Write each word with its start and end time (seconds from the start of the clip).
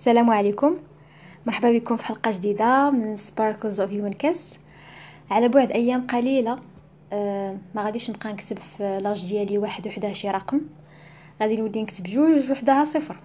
السلام 0.00 0.30
عليكم. 0.30 0.76
مرحبا 1.46 1.72
بكم 1.72 1.96
في 1.96 2.04
حلقة 2.04 2.30
جديدة 2.30 2.90
من 2.90 3.16
Sparkles 3.16 3.80
of 3.80 3.90
Human 3.90 4.14
على 5.30 5.48
بعد 5.48 5.70
أيام 5.70 6.06
قليلة 6.06 6.58
آه 7.12 7.58
ما 7.74 7.84
غاديش 7.84 8.10
نبقى 8.10 8.32
نكتب 8.32 8.58
في 8.58 9.00
l'âge 9.00 9.28
ديالي 9.28 9.58
واحد 9.58 9.86
وحدة 9.86 10.12
شي 10.12 10.30
رقم. 10.30 10.60
غادي 11.42 11.56
نولي 11.56 11.82
نكتب 11.82 12.04
جوج 12.04 12.50
وحدها 12.50 12.84
صفر. 12.84 13.16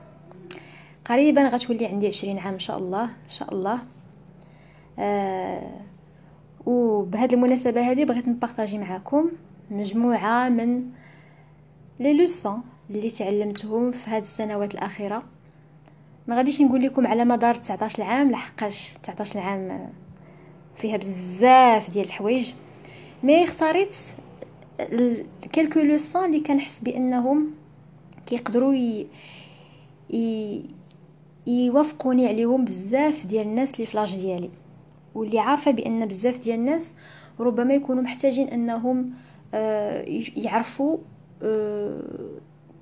قريبا 1.06 1.50
غتولي 1.50 1.86
عندي 1.86 2.08
عشرين 2.08 2.40
عام 2.40 2.54
إن 2.54 2.60
شاء 2.60 2.78
الله 2.78 3.04
إن 3.04 3.30
شاء 3.30 3.54
الله. 3.54 3.80
آه 5.00 5.82
وبهاد 6.66 7.34
المناسبة 7.34 7.92
هذه 7.92 8.06
بغيت 8.06 8.28
نبارطاجي 8.28 8.78
معكم 8.78 9.32
مجموعة 9.72 10.50
من 10.50 10.84
لي 12.00 12.14
لوسون 12.18 12.62
اللي 12.90 13.10
تعلمتهم 13.10 13.92
في 13.92 14.10
هاد 14.10 14.22
السنوات 14.22 14.74
الأخيرة. 14.74 15.35
ما 16.28 16.38
غاديش 16.38 16.62
نقول 16.62 16.82
لكم 16.84 17.08
على 17.08 17.26
مدار 17.26 17.56
19 17.56 18.04
عام 18.04 18.32
لحقاش 18.32 18.94
19 19.04 19.40
عام 19.40 19.90
فيها 20.76 20.98
بزاف 20.98 21.90
ديال 21.90 22.06
الحوايج. 22.06 22.54
مي 23.24 23.44
اختاريت 23.44 23.96
كلكو 25.56 25.80
لوسون 25.80 26.26
اللي 26.26 26.40
كنحس 26.40 26.82
بأنهم 26.82 27.52
كيقدروا 28.26 28.74
ي... 28.74 29.08
ي... 30.14 30.62
يوافقوني 31.48 32.28
عليهم 32.28 32.66
بزاف 32.66 33.26
ديال 33.26 33.48
الناس 33.48 33.76
اللي 33.76 33.86
في 33.86 33.98
لاج 33.98 34.18
ديالي. 34.18 34.50
واللي 35.16 35.40
عارفة 35.40 35.72
بأن 35.72 36.06
بزاف 36.06 36.40
ديال 36.40 36.60
الناس 36.60 36.94
ربما 37.40 37.74
يكونوا 37.74 38.04
محتاجين 38.04 38.48
أنهم 38.48 39.14
آه، 39.54 40.06
يعرفوا 40.36 40.98
آه، 41.44 42.02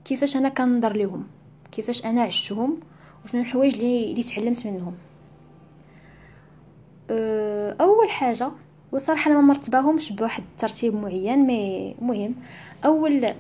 كيفاش 0.06 0.36
أنا 0.36 0.50
كنظر 0.50 0.94
لهم 0.94 1.28
كيفاش 1.72 2.06
أنا 2.06 2.22
عشتهم. 2.22 2.80
وشنو 3.26 3.42
الحوايج 3.42 3.76
اللي 3.76 4.24
تعلمت 4.24 4.68
منهم. 4.68 4.94
أه، 7.10 7.76
أول 7.82 8.10
حاجة 8.10 8.52
وصراحة 8.92 9.32
أنا 9.32 9.42
ما 9.42 9.48
مرتباهمش 9.48 10.12
بواحد 10.12 10.44
الترتيب 10.44 10.96
معين 10.96 11.48
مي 11.48 11.96
مهم. 12.02 12.36
أول 12.86 13.34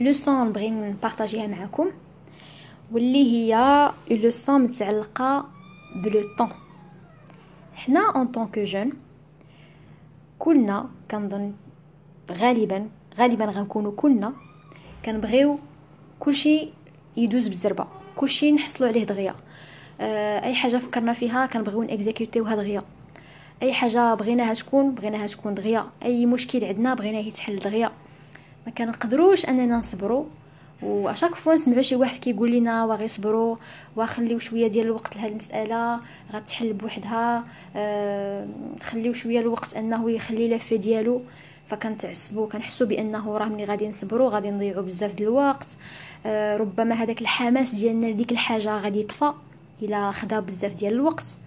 لوسون 0.00 0.48
نبغي 0.48 0.70
نبارطاجيها 0.70 1.46
معكم 1.46 1.90
واللي 2.92 3.32
هي 3.32 3.92
لوسون 4.10 4.60
متعلقة 4.60 5.48
Plutôt. 6.04 6.48
حنا 7.74 8.10
en 8.16 8.26
tant 8.26 8.46
que 8.46 8.62
jeunes 8.62 8.92
كلنا 10.38 10.88
كنظن 11.10 11.52
غالبا 12.30 12.88
غالبا 13.18 13.44
غنكونوا 13.44 13.92
كلنا 13.96 14.32
كنبغيو 15.04 15.58
كلشي 16.20 16.68
يدوز 17.16 17.48
بالزربة. 17.48 17.86
كلشي 18.16 18.52
نحصلوا 18.52 18.88
عليه 18.88 19.04
دغيا. 19.04 19.34
آه، 20.00 20.44
أي 20.44 20.54
حاجة 20.54 20.76
فكرنا 20.76 21.12
فيها 21.12 21.46
كنبغيو 21.46 21.82
نيكزيكوتيوها 21.82 22.56
دغيا. 22.56 22.82
أي 23.62 23.72
حاجة 23.72 24.14
بغيناها 24.14 24.54
تكون 24.54 24.94
بغيناها 24.94 25.26
تكون 25.26 25.54
دغيا. 25.54 25.86
أي 26.02 26.26
مشكل 26.26 26.64
عندنا 26.64 26.94
بغيناه 26.94 27.20
يتحل 27.20 27.58
دغيا. 27.58 27.90
ما 28.66 28.72
كنقدروش 28.72 29.46
أننا 29.46 29.76
نصبروا 29.76 30.24
و 30.82 30.89
à 30.89 30.95
chaque 30.95 31.34
fois 31.34 31.54
نسمعوا 31.54 31.82
شي 31.82 31.96
واحد 31.96 32.20
كيقول 32.20 32.52
لنا 32.52 32.84
واغي 32.84 33.08
صبروا 33.08 33.56
وخليو 33.96 34.38
شوية 34.38 34.66
ديال 34.66 34.86
الوقت 34.86 35.16
لهاد 35.16 35.30
المسألة 35.30 36.00
غتحل 36.32 36.72
بوحدها. 36.72 37.44
آه 37.76 38.48
خليو 38.80 39.12
شوية 39.12 39.40
الوقت 39.40 39.74
أنه 39.74 40.10
يخلي 40.10 40.48
لافه 40.48 40.76
ديالو. 40.76 41.22
فكنتعصبوا 41.66 42.48
كنحسوا 42.48 42.86
بأنه 42.86 43.36
راه 43.36 43.46
ملي 43.48 43.64
غادي 43.64 43.88
نصبروا 43.88 44.30
غادي 44.30 44.50
نضيعوا 44.50 44.82
بزاف 44.82 45.14
ديال 45.14 45.28
الوقت. 45.28 45.66
آه 46.26 46.56
ربما 46.56 46.94
هذاك 46.94 47.20
الحماس 47.20 47.74
ديالنا 47.74 48.06
لديك 48.06 48.32
الحاجة 48.32 48.78
غادي 48.78 49.00
يطفى 49.00 49.32
إلا 49.82 50.12
خدا 50.12 50.40
بزاف 50.40 50.74
ديال 50.74 50.92
الوقت. 50.92 51.38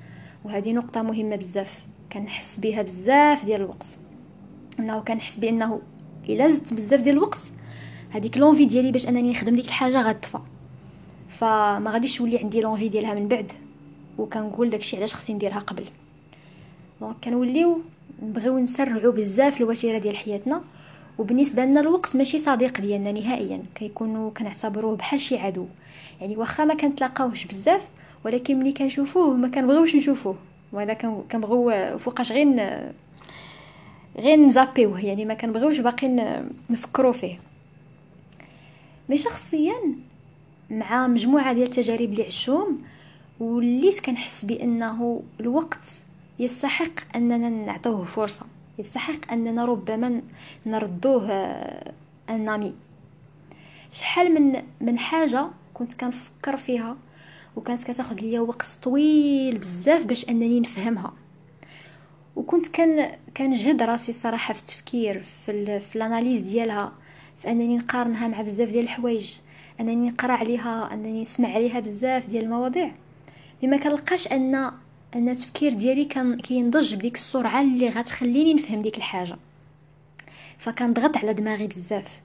وهذه 0.46 0.74
نقطة 0.74 1.02
مهمة 1.02 1.36
بزاف 1.36 1.86
كنحس 2.12 2.60
بها 2.60 2.82
بزاف 2.82 3.46
ديال 3.46 3.62
الوقت. 3.62 3.86
انه 4.80 5.00
كنحس 5.00 5.38
بأنه 5.38 5.82
إلا 6.30 6.48
زدت 6.48 6.74
بزاف 6.74 7.02
ديال 7.02 7.16
الوقت 7.16 7.52
هذيك 8.10 8.38
l'envie 8.38 8.66
ديالي 8.66 8.92
باش 8.92 9.08
أنني 9.08 9.32
نخدم 9.32 9.56
ديك 9.56 9.66
الحاجة 9.66 10.02
غتطفى. 10.02 10.40
فما 11.30 11.92
غاديش 11.92 12.20
يولي 12.20 12.38
عندي 12.38 12.62
l'envie 12.62 12.90
ديالها 12.90 13.14
من 13.14 13.28
بعد 13.28 13.52
وكنقول 14.18 14.70
داكشي 14.70 14.98
علاش 14.98 15.14
خصني 15.14 15.36
نديرها 15.36 15.60
قبل. 15.60 15.86
donc 17.02 17.16
كنوليو 17.24 17.82
نبغيو 18.22 18.60
نسرعوا 18.60 19.12
بزاف 19.12 19.62
الوتيره 19.62 19.98
ديال 19.98 20.18
حياتنا 20.18 20.62
وبالنسبة 21.18 21.66
لنا 21.66 21.80
الوقت 21.80 22.16
ماشي 22.16 22.38
صديق 22.38 22.82
ديالنا 22.82 23.12
نهائيا 23.12 23.64
كيكونوا 23.76 24.32
كنعتبروه 24.32 24.96
بحال 24.96 25.20
شي 25.22 25.38
عدو. 25.38 25.66
يعني 26.22 26.38
واخا 26.38 26.66
ما 26.66 26.74
كنتلاقاوش 26.74 27.46
بزاف 27.46 27.88
ولكن 28.26 28.60
ملي 28.60 28.72
كنشوفوه 28.72 29.36
ما 29.36 29.48
كنبغيوش 29.48 29.96
نشوفوه. 29.96 30.36
ولا 30.74 30.94
كنبغيو 31.32 31.98
فوقاش 31.98 32.32
غير 32.32 32.48
غير 34.18 34.40
نزابيوه 34.40 35.06
يعني 35.06 35.26
ما 35.26 35.34
كنبغيوش 35.34 35.80
باقي 35.80 36.44
نفكروا 36.70 37.12
فيه. 37.12 37.40
مي 39.10 39.18
شخصيا 39.18 39.76
مع 40.70 41.08
مجموعة 41.08 41.54
ديال 41.54 41.66
التجارب 41.66 42.12
اللي 42.12 42.26
عشتهم 42.26 42.78
وليت 43.40 44.00
كنحس 44.00 44.46
بأنه 44.46 45.24
الوقت 45.40 46.04
يستحق 46.40 47.16
أننا 47.16 47.50
نعطوه 47.50 48.04
فرصة. 48.04 48.46
يستحق 48.80 49.32
أننا 49.32 49.66
ربما 49.66 50.22
نردوه 50.66 51.32
انامي 52.30 52.74
شحال 53.92 54.34
من 54.34 54.64
من 54.82 55.00
حاجة 55.00 55.48
كنت 55.74 55.94
كنفكر 55.94 56.58
فيها 56.58 56.98
وكانت 57.56 57.84
كتاخذ 57.84 58.16
ليا 58.22 58.40
وقت 58.40 58.80
طويل 58.84 59.58
بزاف 59.58 60.06
باش 60.06 60.30
أنني 60.30 60.60
نفهمها. 60.60 61.14
وكنت 62.36 62.68
كان 62.68 63.12
كنجهد 63.38 63.82
راسي 63.82 64.14
صراحة 64.14 64.54
في 64.54 64.60
التفكير 64.60 65.20
في 65.20 65.80
في 65.80 65.96
ال 65.96 66.01
analyse 66.01 66.42
ديالها 66.42 66.92
في 67.38 67.52
أنني 67.52 67.78
نقارنها 67.78 68.28
مع 68.28 68.42
بزاف 68.42 68.70
ديال 68.70 68.84
الحوايج 68.84 69.36
أنني 69.80 70.10
نقرأ 70.10 70.34
عليها 70.34 70.94
أنني 70.94 71.22
نسمع 71.22 71.50
عليها 71.50 71.80
بزاف 71.80 72.26
ديال 72.28 72.44
المواضيع. 72.44 72.92
فما 73.62 73.78
كنلقاش 73.78 74.28
أن 74.28 74.72
أن 75.18 75.30
التفكير 75.30 75.74
ديالي 75.74 76.06
كان 76.06 76.38
كينضج 76.38 76.96
بديك 76.96 77.16
السرعة 77.16 77.62
اللي 77.62 77.90
غتخليني 77.90 78.54
نفهم 78.54 78.82
ديك 78.82 78.98
الحاجة. 78.98 79.38
فكنضغط 80.58 81.18
على 81.18 81.34
دماغي 81.34 81.68
بزاف 81.68 82.22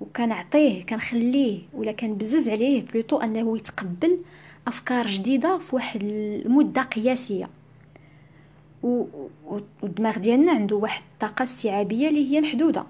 وكنعطيه 0.00 0.82
كنخليه 0.86 1.60
ولا 1.74 1.92
كنبزز 1.92 2.48
عليه 2.48 2.82
plutôt 2.82 3.16
أنه 3.16 3.56
يتقبل 3.56 4.18
أفكار 4.66 5.06
جديدة 5.06 5.58
في 5.58 5.74
واحد 5.74 6.02
المدة 6.02 6.82
قياسية. 6.82 7.50
والدماغ 8.82 10.18
ديالنا 10.18 10.52
عنده 10.52 10.76
واحد 10.76 11.02
الطاقة 11.12 11.42
استيعابية 11.42 12.08
اللي 12.08 12.32
هي 12.32 12.40
محدودة. 12.40 12.84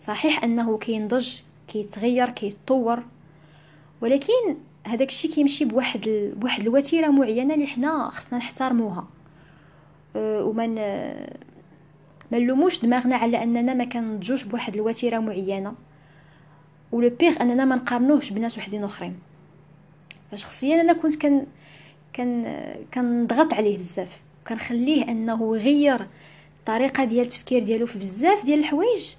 صحيح 0.00 0.44
أنه 0.44 0.78
كينضج 0.78 1.28
كيتغير 1.68 2.30
كيتطور 2.30 3.02
ولكن 4.00 4.56
هذاك 4.86 5.08
الشيء 5.08 5.30
كيمشي 5.30 5.64
بواحد 5.64 6.08
ال... 6.08 6.34
بواحد 6.34 6.62
الوتيرة 6.62 7.08
معينة 7.08 7.54
اللي 7.54 7.66
حنا 7.66 8.10
خصنا 8.10 8.38
نحترموها. 8.38 9.06
أه 10.16 10.44
وما 10.44 10.66
ما 12.32 12.38
نلوموش 12.38 12.82
دماغنا 12.82 13.16
على 13.16 13.42
أننا 13.42 13.74
ما 13.74 13.84
كنضجوش 13.84 14.42
بواحد 14.42 14.74
الوتيرة 14.74 15.18
معينة. 15.18 15.74
ولو 16.92 17.10
بيغ 17.20 17.42
أننا 17.42 17.64
ما 17.64 17.76
نقارنوش 17.76 18.30
بناس 18.30 18.58
وحدين 18.58 18.84
أخرين. 18.84 19.16
فشخصيا 20.32 20.80
أنا 20.80 20.92
كنت 20.92 21.14
كان 21.14 21.46
كان 22.12 22.46
كنضغط 22.94 23.54
عليه 23.54 23.76
بزاف. 23.76 24.20
وكنخليه 24.42 25.08
أنه 25.08 25.56
يغير 25.56 26.06
الطريقة 26.60 27.04
ديال 27.04 27.24
التفكير 27.24 27.64
ديالو 27.64 27.86
في 27.86 27.98
بزاف 27.98 28.44
ديال 28.44 28.58
الحوايج 28.58 29.14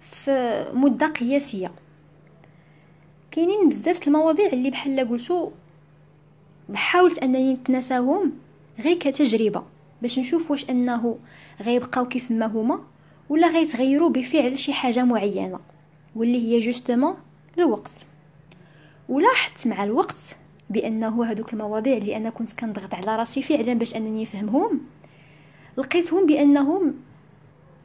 في 0.00 0.64
مدة 0.74 1.06
قياسية. 1.06 1.72
كاينين 3.34 3.68
بزاف 3.68 4.08
المواضيع 4.08 4.46
اللي 4.46 4.70
بحال 4.70 5.08
قلتو 5.08 5.50
حاولت 6.74 7.18
أنني 7.18 7.52
نتناساهم 7.52 8.32
غير 8.80 8.98
كتجربة 8.98 9.62
باش 10.02 10.18
نشوف 10.18 10.50
واش 10.50 10.70
أنه 10.70 11.18
غيبقاو 11.62 12.08
كيف 12.08 12.30
ما 12.30 12.46
هما 12.46 12.80
ولا 13.28 13.48
غيتغيروا 13.48 14.10
بفعل 14.10 14.58
شي 14.58 14.72
حاجة 14.72 15.04
معينة 15.04 15.60
واللي 16.16 16.38
هي 16.38 16.60
جوستومون 16.60 17.14
الوقت. 17.58 18.06
ولاحظت 19.08 19.66
مع 19.66 19.84
الوقت 19.84 20.36
بأنه 20.70 21.24
هذوك 21.24 21.52
المواضيع 21.52 21.96
اللي 21.96 22.16
أنا 22.16 22.30
كنت 22.30 22.52
كنضغط 22.52 22.94
على 22.94 23.16
راسي 23.16 23.42
فعلا 23.42 23.74
باش 23.74 23.96
أنني 23.96 24.22
نفهمهم 24.22 24.80
لقيتهم 25.78 26.26
بأنهم 26.26 26.94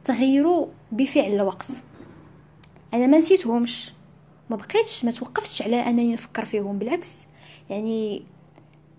تغيروا 0.04 0.66
بفعل 0.92 1.32
الوقت. 1.32 1.70
أنا 2.94 3.06
ما 3.06 3.18
نسيتهمش. 3.18 3.92
ما 4.50 4.56
بقيتش 4.56 5.04
ما 5.04 5.10
توقفتش 5.10 5.62
على 5.62 5.76
أنني 5.76 6.12
نفكر 6.12 6.44
فيهم 6.44 6.78
بالعكس. 6.78 7.18
يعني 7.70 8.22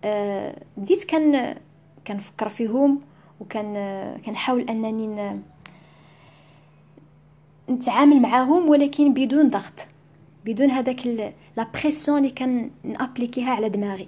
آه 0.03 0.55
بديت 0.77 1.03
كان 1.03 1.57
كنفكر 2.07 2.49
فيهم 2.49 3.01
وكان 3.39 3.73
كنحاول 4.25 4.61
أنني 4.61 5.39
نتعامل 7.69 8.21
معاهم 8.21 8.69
ولكن 8.69 9.13
بدون 9.13 9.49
ضغط. 9.49 9.87
بدون 10.45 10.71
هذاك 10.71 11.07
لا 11.57 11.67
بريسيون 11.73 12.17
اللي 12.17 12.29
كان 12.29 12.71
نأبليكيها 12.83 13.51
على 13.51 13.69
دماغي. 13.69 14.07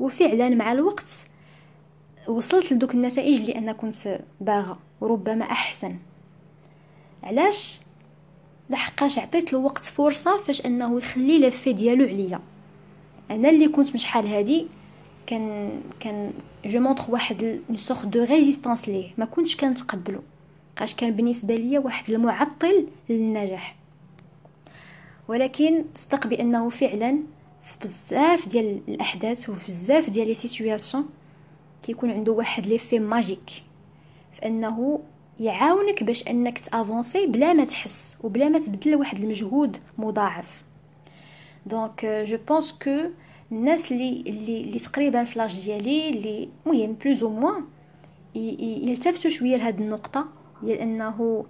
وفعلا 0.00 0.48
مع 0.48 0.72
الوقت 0.72 1.26
وصلت 2.28 2.72
لدوك 2.72 2.94
النتائج 2.94 3.40
اللي 3.40 3.58
أنا 3.58 3.72
كنت 3.72 4.20
باغا 4.40 4.78
وربما 5.00 5.44
أحسن. 5.44 5.96
علاش؟ 7.22 7.80
لحقاش 8.70 9.18
عطيت 9.18 9.52
له 9.52 9.58
وقت 9.58 9.84
فرصة 9.84 10.36
فاش 10.36 10.66
أنه 10.66 10.98
يخلي 10.98 11.38
لافي 11.38 11.72
ديالو 11.72 12.04
عليا. 12.04 12.40
أنا 13.30 13.50
اللي 13.50 13.68
كنت 13.68 13.90
من 13.90 13.96
شحال 13.96 14.26
هادي 14.26 14.66
كان 15.26 15.70
كان 16.00 16.32
je 16.64 16.80
montre 16.80 17.10
واحد 17.10 17.60
sorte 17.74 18.06
de 18.06 18.24
résistance 18.24 18.88
ليه. 18.88 19.10
ما 19.18 19.24
كنتش 19.24 19.56
كنتقبلو 19.56 20.22
قاع 20.78 20.94
كان 20.94 21.10
بالنسبة 21.10 21.56
ليا 21.56 21.80
واحد 21.80 22.10
المعطل 22.10 22.86
للنجاح. 23.08 23.76
ولكن 25.28 25.84
صدق 25.96 26.26
بأنه 26.26 26.68
فعلا 26.68 27.18
في 27.62 27.76
بزاف 27.82 28.48
ديال 28.48 28.80
الأحداث 28.88 29.50
وفي 29.50 29.66
بزاف 29.66 30.10
ديال 30.10 30.28
les 30.28 30.34
situations 30.34 31.08
كيكون 31.82 32.10
عنده 32.10 32.32
واحد 32.32 32.66
l'effet 32.66 32.98
magique 32.98 33.50
فانه 34.32 35.00
يعاونك 35.40 36.02
باش 36.02 36.28
انك 36.28 36.58
ت 36.58 36.66
avancer 36.66 37.26
بلا 37.26 37.52
ما 37.52 37.64
تحس 37.64 38.16
وبلا 38.22 38.48
ما 38.48 38.58
تبذل 38.58 38.96
واحد 38.96 39.18
المجهود 39.18 39.76
مضاعف. 39.98 40.62
donc 41.66 42.06
je 42.06 42.38
pense 42.48 42.72
que 42.72 43.00
الناس 43.52 43.92
اللي 43.92 44.24
اللي 44.26 44.60
اللي 44.60 44.78
تقريبا 44.78 45.24
ف 45.24 45.31
l'âge 45.31 45.64
ديالي 45.64 46.10
اللي 46.10 46.48
مهم 46.66 46.92
plus 46.92 47.22
ou 47.22 47.30
moins 47.30 47.64
يلتفتوا 48.34 49.30
شوية 49.30 49.56
لهاد 49.56 49.80
النقطة 49.80 50.26
ديال 50.62 50.78
إنه 50.78 51.44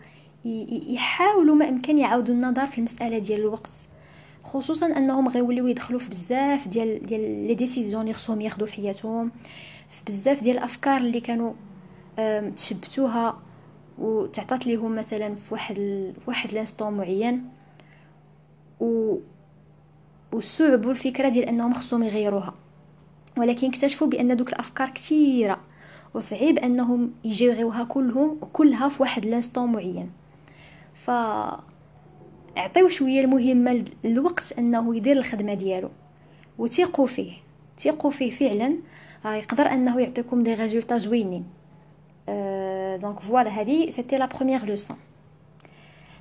يحاولوا 0.88 1.54
ما 1.54 1.68
إمكن 1.68 1.98
يعاودوا 1.98 2.34
النظر 2.34 2.66
في 2.66 2.78
المسألة 2.78 3.18
ديال 3.18 3.40
الوقت. 3.40 3.86
خصوصا 4.44 4.86
إنهم 4.86 5.28
غيوليو 5.28 5.66
يدخلوا 5.66 6.00
في 6.00 6.08
بزاف 6.08 6.68
ديال 6.68 7.06
ديال 7.06 7.46
les 7.46 7.54
décisions 7.54 8.02
اللي 8.02 8.12
خصهم 8.14 8.40
ياخذوا 8.40 8.66
في 8.66 8.72
حياتهم 8.74 9.30
في 9.90 10.02
بزاف 10.06 10.42
ديال 10.42 10.56
الأفكار 10.58 11.00
اللي 11.00 11.20
كانوا 11.20 11.52
تشبتوها 12.56 13.38
وتعطات 13.98 14.66
ليهم 14.66 14.96
مثلا 14.96 15.34
في 15.34 15.54
واحد 15.54 15.74
في 15.74 16.20
واحد 16.26 16.52
l'instant 16.52 16.96
معين. 16.96 17.48
و 18.80 19.16
وصعبوا 20.32 20.90
الفكرة 20.90 21.28
ديال 21.28 21.44
إنهم 21.44 21.74
خصهم 21.74 22.02
يغيروها. 22.02 22.54
ولكن 23.36 23.68
اكتشفوا 23.68 24.06
بأن 24.06 24.36
دوك 24.36 24.48
الأفكار 24.48 24.90
كثيره 24.90 25.60
وصعيب 26.14 26.58
إنهم 26.58 27.12
يجيغيوها 27.24 27.84
كلهم 27.84 28.38
كلها 28.52 28.88
في 28.88 29.02
واحد 29.02 29.26
l'instant 29.26 29.72
معين. 29.72 30.10
ف 30.94 31.10
اعطيو 32.56 32.88
شوية 32.88 33.20
المهمة 33.20 33.84
للوقت 34.04 34.54
إنه 34.58 34.96
يدير 34.96 35.16
الخدمة 35.16 35.54
ديالو. 35.54 35.88
وثيقوا 36.58 37.06
فيه. 37.06 37.32
ثيقوا 37.78 38.10
فيه 38.10 38.30
فعلا. 38.30 38.76
يقدر 39.24 39.66
إنه 39.66 40.00
يعطيكم 40.00 40.42
des 40.42 40.54
résultats 40.54 40.98
زوينين. 40.98 41.44
donc 42.96 43.20
voilà 43.20 43.50
هذه 43.50 43.90
c'était 43.90 44.16
la 44.16 44.26
première 44.26 44.64
leçon 44.64 44.96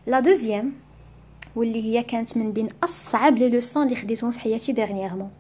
la 0.08 0.20
deuxième 0.20 0.74
واللي 1.56 1.84
هي 1.84 2.04
كانت 2.04 2.38
من 2.38 2.52
بين 2.52 2.70
أصعب 2.84 3.38
les 3.38 3.50
leçons 3.50 3.84
اللي 3.84 3.96
خديتهم 3.96 4.32
في 4.32 4.40
حياتي 4.40 4.72
dernièrement 4.72 5.32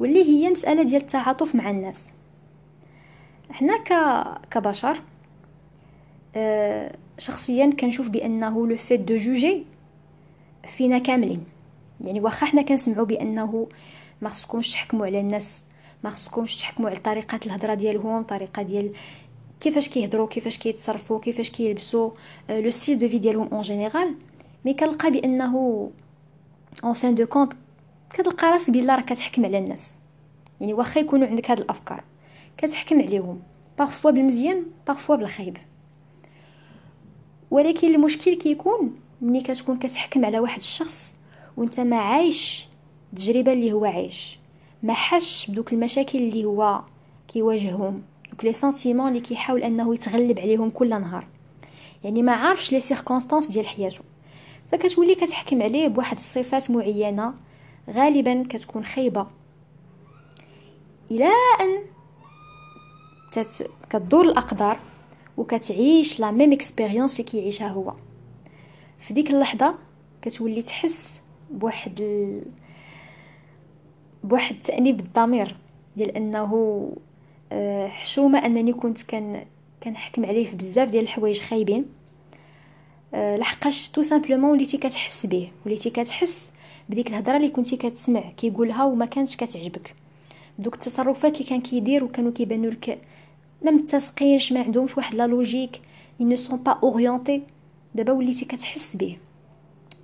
واللي 0.00 0.24
هي 0.24 0.50
مسألة 0.50 0.82
ديال 0.82 1.02
التعاطف 1.02 1.54
مع 1.54 1.70
الناس. 1.70 2.10
حنا 3.50 3.76
ك 3.76 3.92
كبشر 4.50 5.02
أه 6.36 6.92
شخصيا 7.18 7.70
كنشوف 7.80 8.08
بأنه 8.08 8.66
le 8.66 8.76
fait 8.76 9.00
de 9.00 9.16
juger 9.16 9.64
فينا 10.64 10.98
كاملين. 10.98 11.44
يعني 12.00 12.20
واخا 12.20 12.46
حنا 12.46 12.62
كنسمعوا 12.62 13.06
بأنه 13.06 13.68
ما 14.22 14.28
خصكمش 14.28 14.72
تحكموا 14.72 15.06
على 15.06 15.20
الناس 15.20 15.64
ما 16.04 16.10
خصكمش 16.10 16.56
تحكموا 16.56 16.90
على 16.90 16.98
طريقة 16.98 17.40
الهضرة 17.46 17.74
ديالهم 17.74 18.22
طريقة 18.22 18.62
ديال 18.62 18.92
كيفاش 19.60 19.88
كيهضروا 19.88 20.26
كيفاش 20.26 20.58
كيتصرفوا 20.58 21.20
كيفاش 21.20 21.50
كيلبسوا 21.50 22.10
le 22.50 22.70
style 22.70 22.98
de 22.98 23.08
vie 23.08 23.18
ديالهم 23.18 23.48
en 23.52 23.62
général 23.62 24.14
mais 24.64 24.74
كنلقى 24.74 25.10
بأنه 25.10 25.90
en 26.84 26.92
fin 26.92 27.14
de 27.14 27.26
compte 27.26 27.52
كتلقى 28.10 28.50
راسك 28.50 28.70
بلا 28.70 28.96
راك 28.96 29.04
كتحكم 29.04 29.44
على 29.44 29.58
الناس. 29.58 29.96
يعني 30.60 30.74
واخا 30.74 31.00
يكونوا 31.00 31.26
عندك 31.26 31.50
هاد 31.50 31.60
الأفكار 31.60 32.04
كتحكم 32.56 33.00
عليهم. 33.02 33.40
parfois 33.78 34.10
بالمزيان 34.10 34.64
parfois 34.86 35.16
بالخايب. 35.16 35.56
ولكن 37.50 37.94
المشكل 37.94 38.34
كيكون 38.34 38.96
ملي 39.20 39.40
كتكون 39.40 39.78
كتحكم 39.78 40.24
على 40.24 40.38
واحد 40.38 40.58
الشخص 40.58 41.14
وانت 41.56 41.80
ما 41.80 41.96
عايش 41.96 42.68
التجربة 43.12 43.52
اللي 43.52 43.72
هو 43.72 43.84
عايش. 43.84 44.38
ما 44.82 44.94
حاس 44.94 45.50
بدوك 45.50 45.72
المشاكل 45.72 46.18
اللي 46.18 46.44
هو 46.44 46.80
كيواجههم. 47.28 48.02
دوك 48.38 48.44
les 48.44 48.52
sentiments 48.52 49.08
اللي 49.08 49.20
كيحاول 49.20 49.62
انه 49.62 49.94
يتغلب 49.94 50.38
عليهم 50.38 50.70
كل 50.70 50.88
نهار 50.88 51.26
يعني 52.04 52.22
ما 52.22 52.32
عارفش 52.32 52.72
les 52.72 52.80
circonstances 52.80 53.46
ديال 53.46 53.66
حياته 53.66 54.00
فكتولي 54.72 55.14
كتحكم 55.14 55.62
عليه 55.62 55.88
بواحد 55.88 56.16
الصفات 56.16 56.70
معينه 56.70 57.34
غالبا 57.90 58.44
كتكون 58.50 58.84
خايبه 58.84 59.26
إلى 61.10 61.28
ان 61.60 61.82
تت... 63.32 63.70
كتدور 63.90 64.24
الاقدار 64.24 64.80
وكتعيش 65.36 66.20
la 66.20 66.30
même 66.30 66.52
expérience 66.52 67.12
اللي 67.20 67.30
كيعيشها 67.30 67.68
هو 67.68 67.94
في 68.98 69.14
ديك 69.14 69.30
اللحظه 69.30 69.74
كتولي 70.22 70.62
تحس 70.62 71.20
بواحد 71.50 72.00
ال... 72.00 72.42
بواحد 74.24 74.54
التانيب 74.54 75.00
الضمير 75.00 75.56
ديال 75.96 76.16
انه 76.16 76.52
حشومة 77.88 78.46
أنني 78.46 78.72
كنت 78.72 79.02
كان 79.02 79.44
كنحكم 79.82 80.24
عليه 80.24 80.46
في 80.46 80.56
بزاف 80.56 80.88
ديال 80.88 81.02
الحوايج 81.02 81.40
خايبين. 81.40 81.84
آه، 83.14 83.36
لحقاش 83.36 83.88
tout 83.88 84.02
simplement 84.02 84.50
وليتي 84.50 84.76
كتحس 84.76 85.26
به 85.26 85.50
وليتي 85.66 85.90
كتحس 85.90 86.50
بديك 86.88 87.08
الهضرة 87.08 87.36
اللي 87.36 87.48
كنتي 87.48 87.76
كتسمع 87.76 88.20
كيقولها 88.36 88.84
وما 88.84 89.06
كانتش 89.06 89.36
كتعجبك. 89.36 89.94
دوك 90.58 90.74
التصرفات 90.74 91.36
اللي 91.36 91.48
كان 91.48 91.60
كيدير 91.60 92.04
وكانوا 92.04 92.32
كيبانوا 92.32 92.70
لك 92.70 92.98
ما 93.62 93.70
متسقينش 93.70 94.52
ما 94.52 94.60
عندهمش 94.62 94.96
واحد 94.96 95.14
la 95.14 95.26
logique 95.26 95.80
ils 96.20 96.24
ne 96.24 96.36
sont 96.36 96.58
pas 96.68 96.76
orientés. 96.82 97.40
دابا 97.94 98.12
وليتي 98.12 98.44
كتحس 98.44 98.96
به. 98.96 99.16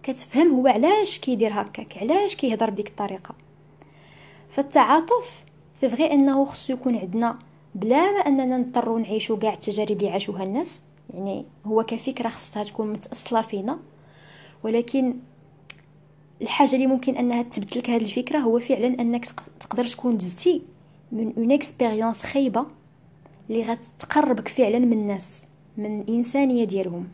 كتفهم 0.02 0.54
هو 0.54 0.66
علاش 0.66 1.18
كيدير 1.18 1.50
هكاك 1.52 1.98
علاش 1.98 2.36
كيهضر 2.36 2.70
بديك 2.70 2.88
الطريقة. 2.88 3.34
فالتعاطف 4.50 5.44
c'est 5.74 5.88
vrai 5.88 6.12
أنه 6.12 6.44
خصو 6.44 6.72
يكون 6.72 6.96
عندنا 6.96 7.38
بلا 7.74 8.10
ما 8.10 8.18
أننا 8.18 8.58
نضطروا 8.58 9.00
نعيشوا 9.00 9.38
كاع 9.38 9.52
التجارب 9.52 9.96
اللي 9.96 10.08
عاشوها 10.08 10.42
الناس. 10.42 10.82
يعني 11.14 11.44
هو 11.66 11.82
كفكرة 11.82 12.28
خصها 12.28 12.64
تكون 12.64 12.92
متأصلة 12.92 13.42
فينا. 13.42 13.78
ولكن 14.62 15.14
الحاجة 16.42 16.74
اللي 16.74 16.86
ممكن 16.86 17.16
أنها 17.16 17.42
تبدل 17.42 17.78
لك 17.78 17.90
هذه 17.90 18.04
الفكرة 18.04 18.38
هو 18.38 18.60
فعلا 18.60 18.86
أنك 18.86 19.26
تقدر 19.60 19.84
تكون 19.84 20.16
دزتي 20.16 20.62
من 21.12 21.32
une 21.36 21.52
expérience 21.52 22.22
خايبة 22.22 22.66
اللي 23.50 23.62
غتقربك 23.62 24.48
فعلا 24.48 24.78
من 24.78 24.92
الناس 24.92 25.44
من 25.76 26.00
الإنسانية 26.00 26.64
ديالهم. 26.64 27.08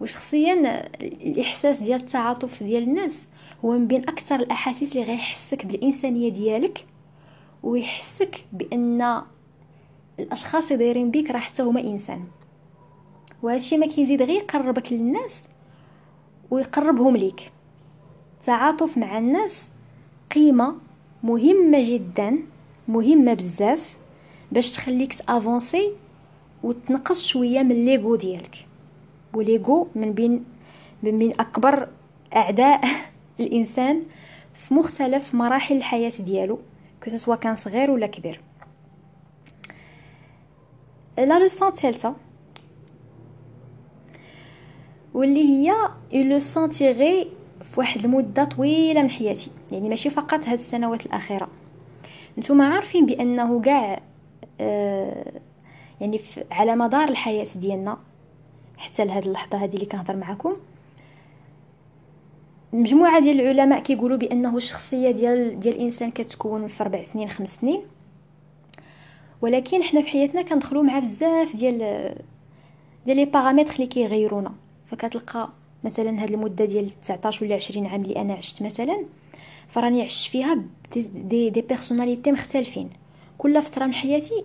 وشخصيا 0.00 0.86
الإحساس 1.02 1.80
ديال 1.80 2.00
التعاطف 2.00 2.62
ديال 2.62 2.82
الناس 2.82 3.28
هو 3.64 3.70
من 3.70 3.86
بين 3.86 4.08
أكثر 4.08 4.34
الأحاسيس 4.34 4.96
اللي 4.96 5.06
غيحسك 5.06 5.66
بالإنسانية 5.66 6.28
ديالك 6.28 6.84
ويحسك 7.62 8.44
بأن 8.52 9.22
الأشخاص 10.18 10.72
دايرين 10.72 11.10
بيك 11.10 11.30
راه 11.30 11.38
حتى 11.38 11.62
هما 11.62 11.80
إنسان. 11.80 12.24
وهادشي 13.42 13.76
ما 13.76 13.86
كيزيد 13.86 14.22
غير 14.22 14.42
يقربك 14.42 14.92
للناس 14.92 15.44
ويقربهم 16.50 17.16
ليك. 17.16 17.52
التعاطف 18.40 18.98
مع 18.98 19.18
الناس 19.18 19.70
قيمة 20.34 20.74
مهمة 21.22 21.90
جدا 21.90 22.38
مهمة 22.88 23.34
بزاف 23.34 23.96
باش 24.52 24.72
تخليك 24.72 25.14
ت 25.14 25.24
avancer 25.24 25.92
وتنقص 26.62 27.26
شوية 27.26 27.62
من 27.62 27.84
l'égo 27.84 28.16
ديالك. 28.16 28.66
و 29.34 29.43
l'égo 29.43 29.88
من 29.94 30.12
بين 30.12 30.44
من 31.02 31.18
بين 31.18 31.32
أكبر 31.40 31.88
أعداء 32.36 32.80
الإنسان 33.40 34.02
في 34.54 34.74
مختلف 34.74 35.34
مراحل 35.34 35.76
الحياة 35.76 36.12
ديالو. 36.20 36.58
que 37.04 37.10
ce 37.10 37.18
soit 37.18 37.34
كان 37.34 37.54
صغير 37.54 37.90
ولا 37.90 38.06
كبير 38.06 38.40
la 41.18 41.38
leçon 41.38 41.68
الثالثه 41.68 42.14
واللي 45.14 45.44
هي 45.44 45.72
une 46.14 46.28
leçon 46.28 46.68
tirée 46.68 47.28
في 47.62 47.80
واحد 47.80 48.04
المده 48.04 48.44
طويله 48.44 49.02
من 49.02 49.10
حياتي 49.10 49.50
يعني 49.72 49.88
ماشي 49.88 50.10
فقط 50.10 50.44
هاد 50.44 50.52
السنوات 50.52 51.06
الاخيره 51.06 51.48
نتوما 52.38 52.68
عارفين 52.74 53.06
بانه 53.06 53.60
كاع 53.60 54.00
آه 54.60 55.32
يعني 56.00 56.20
على 56.50 56.76
مدار 56.76 57.08
الحياة 57.08 57.46
ديالنا 57.56 57.98
حتى 58.76 59.04
لهاد 59.04 59.26
اللحظه 59.26 59.64
هذه 59.64 59.74
اللي 59.74 59.86
كنهضر 59.86 60.16
معكم 60.16 60.56
مجموعة 62.72 63.20
ديال 63.20 63.40
العلماء 63.40 63.80
كيقولوا 63.80 64.16
بأنه 64.16 64.56
الشخصية 64.56 65.10
ديال 65.10 65.60
ديال 65.60 65.74
الإنسان 65.74 66.10
كتكون 66.10 66.66
في 66.66 66.82
أربع 66.82 67.02
سنين 67.02 67.28
خمس 67.28 67.56
سنين. 67.56 67.82
ولكن 69.42 69.82
حنا 69.82 70.02
في 70.02 70.08
حياتنا 70.08 70.42
كندخلوا 70.42 70.82
مع 70.82 70.98
بزاف 70.98 71.56
ديال 71.56 71.78
ديال 73.06 73.16
les 73.16 73.24
paramètres 73.24 73.74
اللي 73.74 73.86
كيغيرونا. 73.86 74.52
فكتلقى 74.86 75.48
مثلا 75.84 76.22
هاد 76.22 76.30
المدة 76.30 76.64
ديال 76.64 77.00
19 77.00 77.44
ولا 77.44 77.54
20 77.54 77.86
عام 77.86 78.02
اللي 78.02 78.20
أنا 78.20 78.34
عشت 78.34 78.62
مثلا 78.62 79.04
فراني 79.68 80.02
عشت 80.02 80.30
فيها 80.30 80.58
des, 80.94 81.50
des 81.50 81.60
personnalités 81.60 82.32
مختلفين. 82.32 82.90
كل 83.38 83.62
فترة 83.62 83.86
من 83.86 83.94
حياتي 83.94 84.44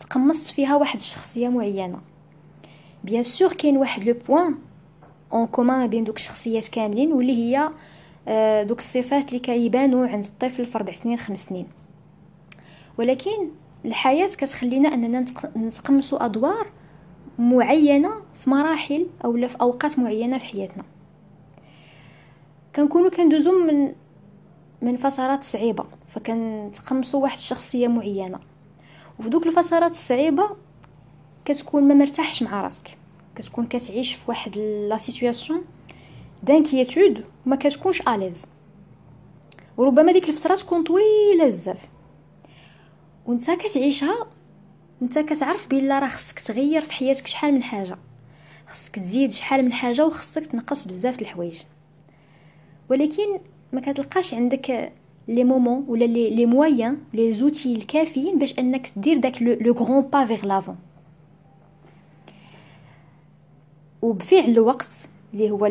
تقمصت 0.00 0.54
فيها 0.54 0.76
واحد 0.76 0.98
الشخصية 0.98 1.48
معينة. 1.48 2.00
bien 3.04 3.22
sûr 3.22 3.52
كاين 3.52 3.76
واحد 3.76 4.04
le 4.04 4.14
point 4.28 4.54
en 5.32 5.46
commun 5.46 5.78
ما 5.78 5.86
بين 5.86 6.04
دوك 6.04 6.16
الشخصيات 6.16 6.68
كاملين 6.68 7.12
واللي 7.12 7.36
هي 7.36 7.70
آه، 8.28 8.62
دوك 8.62 8.78
الصفات 8.78 9.28
اللي 9.28 9.38
كيبانوا 9.38 10.06
عند 10.06 10.24
الطفل 10.24 10.66
في 10.66 10.78
ربع 10.78 10.92
سنين 10.92 11.18
خمس 11.18 11.44
سنين. 11.44 11.66
ولكن 12.98 13.50
الحياة 13.84 14.26
كتخلينا 14.26 14.94
أننا 14.94 15.24
نتقمصوا 15.56 16.24
أدوار 16.24 16.66
معينة 17.38 18.10
في 18.34 18.50
مراحل 18.50 19.06
أو 19.24 19.48
في 19.48 19.56
أوقات 19.60 19.98
معينة 19.98 20.38
في 20.38 20.44
حياتنا. 20.44 20.84
كنكونوا 22.76 23.10
كندوزو 23.10 23.64
من 23.64 23.92
من 24.82 24.96
فترات 24.96 25.44
صعيبة 25.44 25.84
فكنتقمصوا 26.08 27.22
واحد 27.22 27.36
الشخصية 27.36 27.88
معينة. 27.88 28.40
وفي 29.18 29.28
دوك 29.28 29.46
الفترات 29.46 29.90
الصعيبة 29.90 30.50
كتكون 31.44 31.88
ما 31.88 31.94
مرتاحش 31.94 32.42
مع 32.42 32.62
راسك. 32.62 33.01
كتكون 33.36 33.66
كتعيش 33.66 34.14
في 34.14 34.24
واحد 34.28 34.58
la 34.58 34.96
situation 34.96 35.64
d'inquiétude 36.42 37.24
وما 37.46 37.56
كتكونش 37.56 38.08
à 38.08 38.13
l'aise 38.13 38.46
وربما 39.76 40.12
ديك 40.12 40.28
الفترة 40.28 40.54
تكون 40.54 40.82
طويله 40.82 41.46
بزاف 41.46 41.88
وانت 43.26 43.50
كتعيشها 43.50 44.26
انت 45.02 45.18
كتعرف 45.18 45.68
بلا 45.68 45.98
راه 45.98 46.08
خصك 46.08 46.40
تغير 46.40 46.84
في 46.84 46.92
حياتك 46.92 47.26
شحال 47.26 47.54
من 47.54 47.62
حاجة 47.62 47.98
خصك 48.66 48.98
تزيد 48.98 49.30
شحال 49.30 49.64
من 49.64 49.72
حاجة 49.72 50.06
وخصك 50.06 50.46
تنقص 50.46 50.84
بزاف 50.84 51.22
الحوايج 51.22 51.62
ولكن 52.90 53.40
ما 53.72 53.80
كتلقاش 53.80 54.34
عندك 54.34 54.92
les 55.28 55.44
moments 55.44 55.84
ولا 55.88 56.04
les 56.04 56.46
moyens 56.46 56.98
les 57.14 57.32
outils 57.34 57.76
الكافيين 57.76 58.38
باش 58.38 58.58
انك 58.58 58.90
دير 58.96 59.18
داك 59.18 59.42
le 59.42 59.72
grand 59.72 60.00
pas 60.00 60.24
vers 60.24 60.46
l'avant 60.46 60.76
وبفعل 64.02 64.50
الوقت 64.50 65.08
اللي 65.34 65.50
هو 65.50 65.66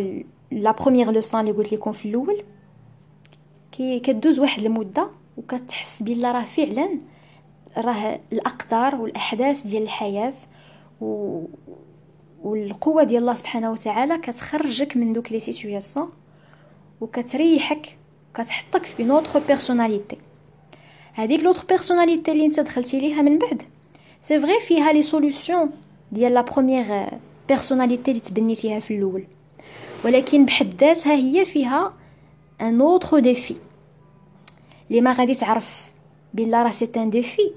la 0.52 0.72
première 0.72 1.12
leçon 1.12 1.42
اللي 1.42 1.52
قلت 1.52 1.74
لكم 1.74 1.92
في 1.92 2.06
الأول. 2.06 2.44
كي 3.72 4.00
كدوز 4.00 4.40
واحد 4.40 4.64
المدة 4.64 5.10
وكتحس 5.38 6.04
بلا 6.04 6.32
راه 6.32 6.42
فعلا 6.42 7.00
راه 7.78 8.20
الأقدار 8.34 8.96
والأحداث 8.96 9.68
ديال 9.68 9.84
الحياة 9.84 10.34
و 11.02 11.42
والقوة 12.44 13.04
ديال 13.04 13.22
الله 13.22 13.34
سبحانه 13.34 13.72
وتعالى 13.72 14.18
كتخرجك 14.18 14.98
من 14.98 15.14
دوك 15.14 15.32
les 15.32 15.40
situations 15.40 16.10
وكتريحك 17.02 17.98
كتحطك 18.34 18.86
في 18.86 19.04
une 19.04 19.12
autre 19.12 19.40
personnalité 19.40 20.18
هذيك 21.14 21.44
l'autre 21.44 21.66
personnalité 21.70 22.32
اللي 22.32 22.46
انت 22.46 22.60
دخلتي 22.60 23.00
ليها 23.00 23.22
من 23.22 23.38
بعد. 23.40 23.62
c'est 24.22 24.40
vrai 24.40 24.60
فيها 24.60 24.94
les 24.94 25.02
solutions 25.02 25.70
ديال 26.12 26.34
la 26.34 26.42
première 26.42 27.08
personnalité 27.56 28.12
اللي 28.12 28.22
تبنيتيها 28.22 28.80
في 28.80 28.96
الأول. 28.98 29.24
ولكن 30.06 30.46
بحد 30.46 30.74
ذاتها 30.84 31.14
هي 31.14 31.46
فيها 31.46 31.94
un 32.62 32.82
autre 32.82 33.20
défi 33.20 33.56
اللي 34.90 35.02
ما 35.02 35.14
غادي 35.14 35.36
تعرف 35.36 35.92
بلا 36.34 36.64
راه 36.64 36.72
c'est 36.72 36.90
un 36.98 37.10
défi 37.10 37.52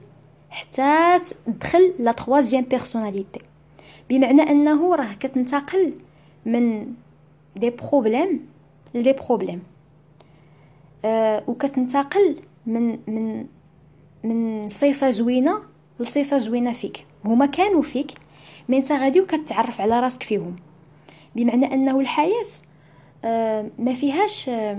حتى 0.50 1.18
تدخل 1.46 1.94
la 1.98 2.12
troisième 2.12 2.64
personnalité 2.64 3.40
بمعنى 4.10 4.42
أنه 4.42 4.94
راه 4.94 5.12
كتنتقل 5.20 5.94
من 6.46 6.86
des 7.56 7.70
problèmes 7.70 8.46
ل 8.94 8.99
des 8.99 9.12
problèmes 9.12 9.62
أه 11.04 11.44
وكتنتقل 11.46 12.36
من 12.66 12.98
من 13.06 13.46
من 14.24 14.68
صفه 14.68 15.10
زوينة 15.10 15.62
لصفه 16.00 16.38
زوينة 16.38 16.72
فيك. 16.72 17.06
هما 17.24 17.46
كانوا 17.46 17.82
فيك 17.82 18.10
mais 18.68 18.76
انت 18.76 18.92
غادي 18.92 19.20
وكتعرف 19.20 19.80
على 19.80 20.00
راسك 20.00 20.22
فيهم. 20.22 20.56
بمعنى 21.36 21.74
أنه 21.74 22.00
الحياة 22.00 22.44
أه 23.24 23.70
ما 23.78 23.92
فيهاش 23.94 24.48
أه 24.48 24.78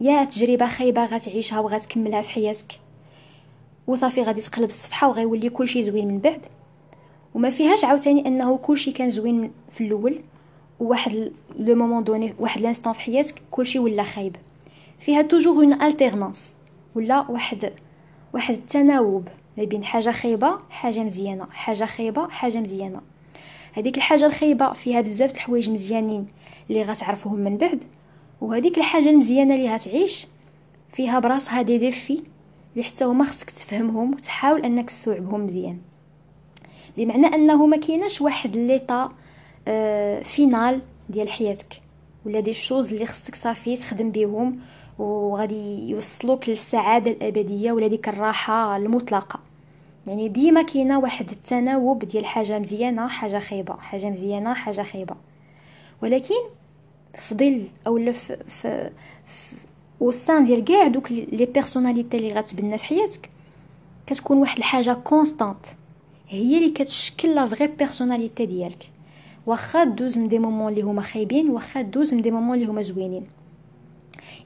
يا 0.00 0.24
تجربة 0.24 0.66
خايبة 0.66 1.04
غتعيشها 1.04 1.60
وغتكملها 1.60 2.22
في 2.22 2.30
حياتك. 2.30 2.80
وصافي 3.86 4.22
غادي 4.22 4.40
تقلب 4.40 4.64
الصفحة 4.64 5.08
وغيولي 5.08 5.48
كلشي 5.48 5.82
زوين 5.82 6.08
من 6.08 6.18
بعد. 6.18 6.46
وما 7.34 7.50
فيهاش 7.50 7.84
عاوتاني 7.84 8.26
أنه 8.26 8.56
كلشي 8.56 8.92
كان 8.92 9.10
زوين 9.10 9.50
في 9.70 9.84
الأول. 9.84 10.20
وواحد 10.80 11.32
le 11.58 11.74
moment 11.74 12.04
donné 12.04 12.34
واحد 12.38 12.60
l'instant 12.60 12.92
في 12.92 13.00
حياتك 13.00 13.42
كلشي 13.50 13.78
ولا 13.78 14.02
خايب. 14.02 14.36
فيها 14.98 15.22
toujours 15.22 15.54
une 15.54 15.82
alternance 15.82 16.54
ولا 16.94 17.30
واحد 17.30 17.72
واحد 18.34 18.54
التناوب. 18.54 19.28
ما 19.58 19.64
بين 19.64 19.84
حاجة 19.84 20.10
خايبة 20.10 20.58
حاجة 20.70 21.00
مزيانة 21.00 21.46
حاجة 21.50 21.84
خايبة 21.84 22.28
حاجة 22.28 22.58
مزيانة. 22.58 23.00
هذيك 23.72 23.96
الحاجة 23.96 24.26
الخايبة 24.26 24.72
فيها 24.72 25.00
بزاف 25.00 25.34
الحوايج 25.34 25.70
مزيانين 25.70 26.26
اللي 26.70 26.82
غتعرفوهم 26.82 27.38
من 27.38 27.56
بعد 27.56 27.80
وهذيك 28.40 28.78
الحاجة 28.78 29.10
المزيانة 29.10 29.54
اللي 29.54 29.74
غتعيش 29.74 30.26
فيها 30.92 31.18
براسها 31.18 31.62
des 31.62 31.78
défis 31.78 32.22
اللي 32.72 32.84
حتى 32.84 33.04
هما 33.04 33.24
خصك 33.24 33.50
تفهمهم 33.50 34.12
وتحاول 34.12 34.64
أنك 34.64 34.86
تستوعبهم 34.86 35.44
مزيان. 35.44 35.78
بمعنى 36.96 37.26
أنه 37.26 37.66
ما 37.66 37.76
كايناش 37.76 38.20
واحد 38.20 38.56
l'état 38.56 39.12
آه 39.68 40.20
final 40.22 40.80
ديال 41.08 41.28
حياتك 41.28 41.82
ولا 42.26 42.40
des 42.40 42.52
choses 42.52 42.92
اللي 42.92 43.06
خصك 43.06 43.34
صافي 43.34 43.76
تخدم 43.76 44.10
بهم 44.10 44.60
وغادي 44.98 45.90
يوصلوك 45.90 46.48
للسعادة 46.48 47.10
الأبدية 47.10 47.72
ولا 47.72 47.86
ديك 47.86 48.08
الراحة 48.08 48.76
المطلقة. 48.76 49.47
يعني 50.08 50.28
ديما 50.28 50.62
كاينة 50.62 50.98
واحد 50.98 51.30
التناوب 51.30 52.04
ديال 52.04 52.26
حاجة 52.26 52.58
مزيانه 52.58 53.08
حاجة 53.08 53.38
خايبه 53.38 53.76
حاجة 53.76 54.10
مزيانه 54.10 54.54
حاجة 54.54 54.82
خايبه. 54.82 55.16
ولكن 56.02 56.34
في 57.14 57.34
ظل 57.34 57.68
اولا 57.86 58.12
في, 58.12 58.36
في, 58.48 58.90
au 60.00 60.15
sein 60.15 60.44
ديال 60.44 60.64
كاع 60.64 60.86
دوك 60.88 61.12
les 61.12 61.46
personnalités 61.46 62.16
اللي 62.16 62.32
غتبنى 62.32 62.78
في 62.78 62.84
حياتك 62.84 63.30
كتكون 64.06 64.36
واحد 64.38 64.58
الحاجة 64.58 64.92
constante 64.92 65.66
هي 66.28 66.58
اللي 66.58 66.70
كتشكل 66.70 67.34
la 67.34 67.46
vraie 67.46 67.66
personnalité 67.66 68.46
ديالك. 68.46 68.90
واخا 69.46 69.84
دوز 69.84 70.18
من 70.18 70.28
des 70.28 70.38
moments 70.38 70.72
اللي 70.72 70.82
هما 70.82 71.02
خايبين 71.02 71.50
واخا 71.50 71.82
دوز 71.82 72.14
من 72.14 72.22
des 72.22 72.30
moments 72.30 72.54
اللي 72.58 72.66
هما 72.66 72.82
زوينين. 72.82 73.26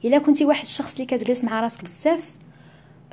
إلا 0.05 0.17
كنتي 0.17 0.45
واحد 0.45 0.63
الشخص 0.63 0.93
اللي 0.93 1.05
كتجلس 1.05 1.43
مع 1.43 1.59
راسك 1.61 1.83
بزاف 1.83 2.37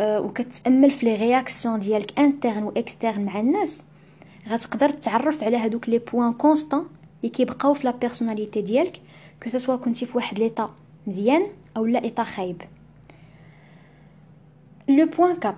وكتأمل 0.01 0.91
في 0.91 1.07
les 1.07 1.15
réactions 1.15 1.81
ديالك 1.81 2.19
internes 2.19 2.63
و 2.63 2.71
externes 2.71 3.25
مع 3.25 3.41
الناس. 3.41 3.85
غتقدر 4.49 4.91
تعرف 4.91 5.45
على 5.45 5.57
هادوك 5.57 5.89
les 5.89 5.99
points 5.99 6.33
constants 6.33 6.85
اللي 7.21 7.29
كيبقاو 7.29 7.75
في 7.75 7.87
la 7.87 7.91
personnalité 7.91 8.63
ديالك 8.63 9.01
que 9.43 9.51
ce 9.51 9.59
soit 9.59 9.77
كنتي 9.77 10.07
في 10.07 10.17
واحد 10.17 10.39
l'état 10.39 10.75
مزيان 11.07 11.47
أو 11.77 11.87
لا 11.87 12.05
état 12.05 12.23
خايب. 12.23 12.63
le 14.89 15.07
point 15.07 15.31
4 15.31 15.57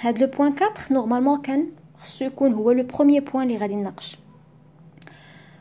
هاد 0.00 0.18
le 0.18 0.26
point 0.26 0.52
4 0.52 0.74
normalement 0.90 1.42
كان 1.42 1.66
خصو 1.98 2.24
يكون 2.24 2.52
هو 2.52 2.70
le 2.72 2.82
premier 2.82 3.30
point 3.30 3.46
اللي 3.46 3.58
غادي 3.58 3.76
نناقش. 3.76 4.18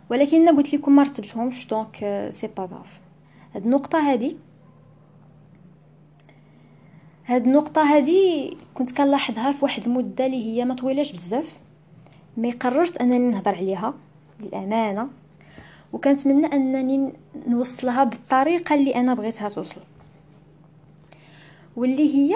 ولكن 0.10 0.48
أنا 0.48 0.58
قلت 0.58 0.74
لكم 0.74 0.96
ما 0.96 1.03
رتبتهمش 1.03 1.68
donc 1.67 2.27
c'est 2.31 2.48
pas 2.48 2.63
grave 2.63 3.00
هاد 3.56 3.63
النقطة 3.63 4.12
هادي 4.12 4.38
هاد 7.29 7.45
النقطة 7.45 7.95
هادي 7.95 8.57
كنت 8.74 8.98
كنلاحظها 8.98 9.51
في 9.51 9.65
واحد 9.65 9.86
المدة 9.86 10.25
اللي 10.25 10.45
هي 10.45 10.65
ما 10.65 10.74
طويلهش 10.74 11.12
بزاف 11.12 11.59
mais 12.38 12.51
قررت 12.51 12.98
أنني 12.98 13.19
نهضر 13.19 13.55
عليها 13.55 13.93
للأمانة 14.39 15.07
وكنتمنى 15.93 16.48
أنني 16.48 17.13
نوصلها 17.48 18.03
بالطريقة 18.03 18.75
اللي 18.75 18.95
أنا 18.95 19.13
بغيتها 19.13 19.50
توصل 19.50 19.81
واللي 21.75 22.15
هي 22.15 22.36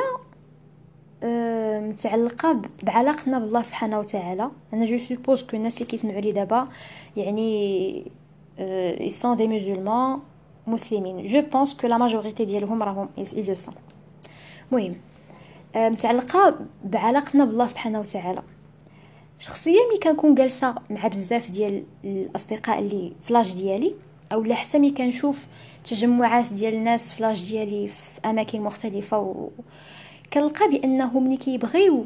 آه، 1.23 1.79
متعلقة 1.79 2.61
بعلاقتنا 2.83 3.39
بالله 3.39 3.61
سبحانه 3.61 3.99
وتعالى. 3.99 4.51
أنا 4.73 4.85
je 4.85 4.97
suppose 4.97 5.43
que 5.43 5.57
الناس 5.57 5.77
اللي 5.77 5.85
كيسمعوا 5.85 6.21
لي 6.21 6.31
دابا 6.31 6.67
يعني 7.17 8.11
ils 8.59 9.09
sont 9.09 9.35
des 9.35 9.47
musulmans 9.47 10.19
مسلمين. 10.67 11.25
je 11.27 11.41
pense 11.41 11.73
que 11.73 11.87
la 11.87 11.97
majorité 11.97 12.45
ديالهم 12.45 12.83
راهم 12.83 13.09
ils 13.17 13.43
le 13.43 13.53
sont 13.53 13.75
آه، 15.75 15.89
متعلقه 15.89 16.59
بعلاقتنا 16.83 17.45
بالله 17.45 17.65
سبحانه 17.65 17.99
وتعالى. 17.99 18.43
شخصيا 19.39 19.79
ملي 19.89 19.99
كنكون 20.03 20.35
جالسة 20.35 20.75
مع 20.89 21.07
بزاف 21.07 21.51
ديال 21.51 21.83
الأصدقاء 22.03 22.79
اللي 22.79 23.13
ف 23.23 23.28
l'âge 23.28 23.53
ديالي 23.53 23.95
أو 24.33 24.53
حتى 24.53 24.79
ملي 24.79 24.91
كنشوف 24.91 25.47
تجمعات 25.85 26.53
ديال 26.53 26.73
الناس 26.73 27.13
ف 27.13 27.19
l'âge 27.19 27.49
ديالي 27.49 27.87
في 27.87 28.19
أماكن 28.25 28.61
مختلفة 28.61 29.19
و... 29.19 29.49
كنلقى 30.33 30.69
بأنه 30.69 31.19
ملي 31.19 31.37
كيبغيو 31.37 32.05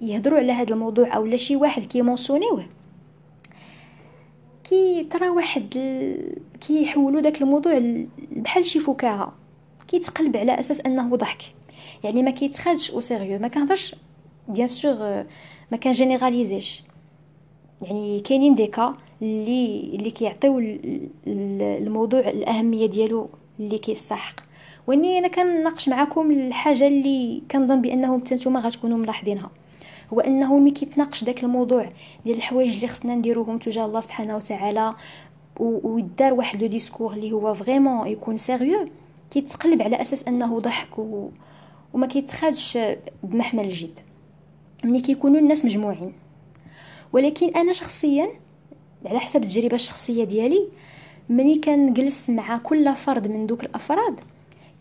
يهضروا 0.00 0.38
على 0.38 0.52
هذا 0.52 0.74
الموضوع 0.74 1.16
أو 1.16 1.36
شي 1.36 1.56
واحد 1.56 1.84
كيمونسونيوه 1.84 2.66
كي 4.64 5.04
ترى 5.04 5.28
واحد 5.28 5.76
ال... 5.76 6.38
كيحولوا 6.60 7.20
داك 7.20 7.42
الموضوع 7.42 7.80
بحال 8.32 8.66
شي 8.66 8.80
فكاهة. 8.80 9.32
كيتقلب 9.88 10.36
على 10.36 10.60
أساس 10.60 10.80
أنه 10.80 11.16
ضحك. 11.16 11.42
يعني 12.04 12.22
ما 12.22 12.30
كيتخادش 12.30 12.90
au 12.90 13.00
sérieux 13.00 13.38
ما 13.38 13.48
كنهضرش 13.48 13.94
bien 14.48 14.66
sûr 14.66 15.24
ما 15.72 15.76
كان 15.80 15.92
جينيراليزيش 15.92 16.82
يعني 17.82 18.20
كاينين 18.20 18.54
des 18.54 18.74
cas 18.74 18.94
اللي 19.22 19.90
اللي 19.94 20.10
كيعطيو 20.10 20.78
الموضوع 21.26 22.20
الأهمية 22.20 22.86
ديالو 22.86 23.28
اللي 23.60 23.78
كيستحق 23.78 24.34
وإني 24.86 25.18
أنا 25.18 25.28
كنناقش 25.28 25.88
معكم 25.88 26.30
الحاجة 26.30 26.86
اللي 26.86 27.42
كنظن 27.50 27.82
بانه 27.82 28.16
نتوما 28.16 28.60
غتكونوا 28.60 28.98
ملاحظينها. 28.98 29.50
هو 30.12 30.20
أنه 30.20 30.58
ملي 30.58 30.70
كيتناقش 30.70 31.24
داك 31.24 31.44
الموضوع 31.44 31.88
ديال 32.24 32.36
الحوايج 32.36 32.74
اللي 32.74 32.88
خصنا 32.88 33.14
نديروهم 33.14 33.58
تجاه 33.58 33.84
الله 33.84 34.00
سبحانه 34.00 34.36
وتعالى 34.36 34.94
ويدار 35.60 36.34
واحد 36.34 36.62
le 36.62 36.68
discours 36.68 37.12
اللي 37.12 37.32
هو 37.32 37.54
vraiment 37.54 38.06
يكون 38.06 38.36
sérieux 38.36 38.88
كيتقلب 39.30 39.82
على 39.82 40.00
أساس 40.02 40.28
أنه 40.28 40.60
ضحك 40.60 40.98
و... 40.98 41.28
وما 41.94 42.06
كيتخادش 42.06 42.78
بمحمل 43.22 43.64
الجد 43.64 43.98
ملي 44.84 45.00
كيكونوا 45.00 45.40
الناس 45.40 45.64
مجموعين. 45.64 46.12
ولكن 47.12 47.48
أنا 47.56 47.72
شخصيا 47.72 48.28
على 49.06 49.18
حسب 49.18 49.42
التجربة 49.42 49.74
الشخصية 49.74 50.24
ديالي 50.24 50.68
ملي 51.28 51.58
كنجلس 51.58 52.30
مع 52.30 52.58
كل 52.58 52.94
فرد 52.94 53.28
من 53.28 53.46
دوك 53.46 53.64
الأفراد 53.64 54.20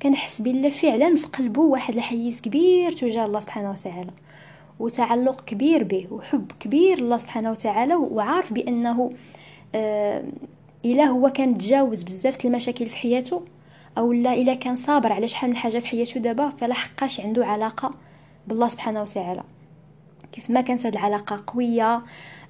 كنحس 0.01 0.41
بلا 0.41 0.69
فعلا 0.69 1.15
في 1.15 1.27
قلبه 1.27 1.61
واحد 1.61 1.95
الحيز 1.95 2.41
كبير 2.41 2.91
تجاه 2.91 3.25
الله 3.25 3.39
سبحانه 3.39 3.71
وتعالى. 3.71 4.11
وتعلق 4.79 5.41
كبير 5.45 5.83
به 5.83 6.07
وحب 6.11 6.51
كبير 6.59 6.97
الله 6.97 7.17
سبحانه 7.17 7.51
وتعالى 7.51 7.95
وعارف 7.95 8.53
بأنه 8.53 9.09
آه 9.75 10.23
الا 10.85 11.03
هو 11.03 11.29
كان 11.29 11.57
تجاوز 11.57 12.03
بزاف 12.03 12.45
المشاكل 12.45 12.89
في 12.89 12.97
حياته. 12.97 13.41
أو 13.97 14.11
لا 14.13 14.33
إلا 14.33 14.53
كان 14.53 14.75
صابر 14.75 15.13
على 15.13 15.27
شحال 15.27 15.49
من 15.49 15.55
حاجة 15.55 15.79
في 15.79 15.87
حياته 15.87 16.19
دابا 16.19 16.49
فلا 16.49 16.73
حقاش 16.73 17.19
عنده 17.19 17.45
علاقة 17.45 17.93
بالله 18.47 18.67
سبحانه 18.67 19.01
وتعالى. 19.01 19.43
كيف 20.31 20.49
ما 20.49 20.61
كانت 20.61 20.85
هذه 20.85 20.93
العلاقة 20.93 21.43
قوية 21.47 22.01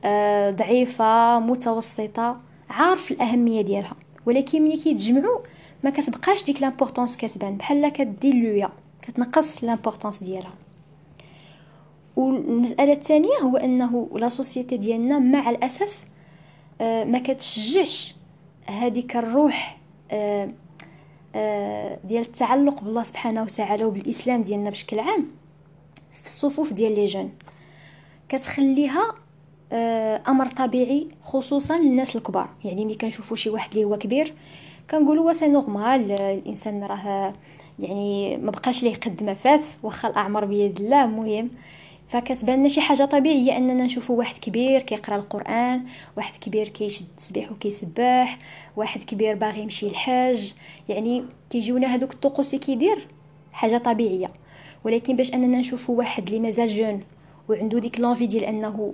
آه 0.05 0.51
ضعيفة 0.51 1.39
متوسطة 1.39 2.39
عارف 2.69 3.11
الأهمية 3.11 3.61
ديالها. 3.61 3.95
ولكن 4.25 4.61
ملي 4.61 4.77
كيتجمعوا 4.77 5.39
ما 5.83 5.89
كتبقاش 5.89 6.43
ديك 6.43 6.61
l'importance 6.61 7.17
كتبان. 7.17 7.57
بحال 7.57 7.89
كديلويا 7.89 8.69
كتنقص 9.01 9.63
l'importance 9.63 10.23
ديالها. 10.23 10.53
والمسألة 12.15 12.93
الثانية 12.93 13.37
هو 13.43 13.57
أنه 13.57 14.09
la 14.15 14.29
société 14.29 14.77
ديالنا 14.77 15.19
مع 15.19 15.49
الأسف 15.49 16.05
آه 16.81 17.03
ما 17.03 17.19
كتشجعش 17.19 18.15
هذيك 18.65 19.15
الروح 19.15 19.77
آه 20.11 20.49
ديال 22.03 22.21
التعلق 22.21 22.83
بالله 22.83 23.03
سبحانه 23.03 23.41
وتعالى 23.43 23.85
وبالإسلام 23.85 24.41
ديالنا 24.41 24.69
بشكل 24.69 24.99
عام 24.99 25.25
في 26.21 26.25
الصفوف 26.25 26.73
ديال 26.73 26.95
les 26.95 27.05
jeunes. 27.05 27.31
كتخليها 28.29 29.15
آه 29.71 30.21
أمر 30.27 30.47
طبيعي 30.47 31.07
خصوصا 31.23 31.77
للناس 31.77 32.15
الكبار. 32.15 32.49
يعني 32.63 32.85
ملي 32.85 32.95
كنشوفوا 32.95 33.37
شي 33.37 33.49
واحد 33.49 33.73
اللي 33.73 33.85
هو 33.85 33.97
كبير 33.97 34.33
كنقولوا 34.91 35.33
c'est 35.33 35.47
normal 35.47 36.11
الإنسان 36.11 36.83
راه 36.83 37.33
يعني 37.79 38.37
ما 38.37 38.51
بقاش 38.51 38.83
ليه 38.83 38.95
قد 38.95 39.23
ما 39.23 39.33
فات 39.33 39.63
واخا 39.83 40.09
الأعمار 40.09 40.45
بيد 40.45 40.79
الله. 40.79 41.05
مهم 41.05 41.49
فكتبان 42.07 42.59
لنا 42.59 42.69
شي 42.69 42.81
حاجة 42.81 43.05
طبيعية 43.05 43.57
أننا 43.57 43.85
نشوفوا 43.85 44.17
واحد 44.17 44.37
كبير 44.37 44.81
كيقرأ 44.81 45.15
القرآن 45.15 45.83
واحد 46.17 46.35
كبير 46.35 46.67
كيشد 46.67 47.05
التسبيح 47.11 47.51
وكيسبح 47.51 48.37
واحد 48.75 49.03
كبير 49.03 49.35
باغي 49.35 49.61
يمشي 49.61 49.87
الحج 49.87 50.51
يعني 50.89 51.23
كيجيونا 51.49 51.87
هذوك 51.87 52.13
الطقوس 52.13 52.53
اللي 52.53 52.65
كيدير 52.65 53.07
حاجة 53.53 53.77
طبيعية. 53.77 54.31
ولكن 54.83 55.15
باش 55.15 55.33
أننا 55.33 55.57
نشوفوا 55.57 55.97
واحد 55.97 56.27
اللي 56.27 56.39
مازال 56.39 56.67
جون 56.67 57.03
وعنده 57.49 57.79
ديك 57.79 57.99
لونفي 57.99 58.27
ديال 58.27 58.43
أنه 58.43 58.93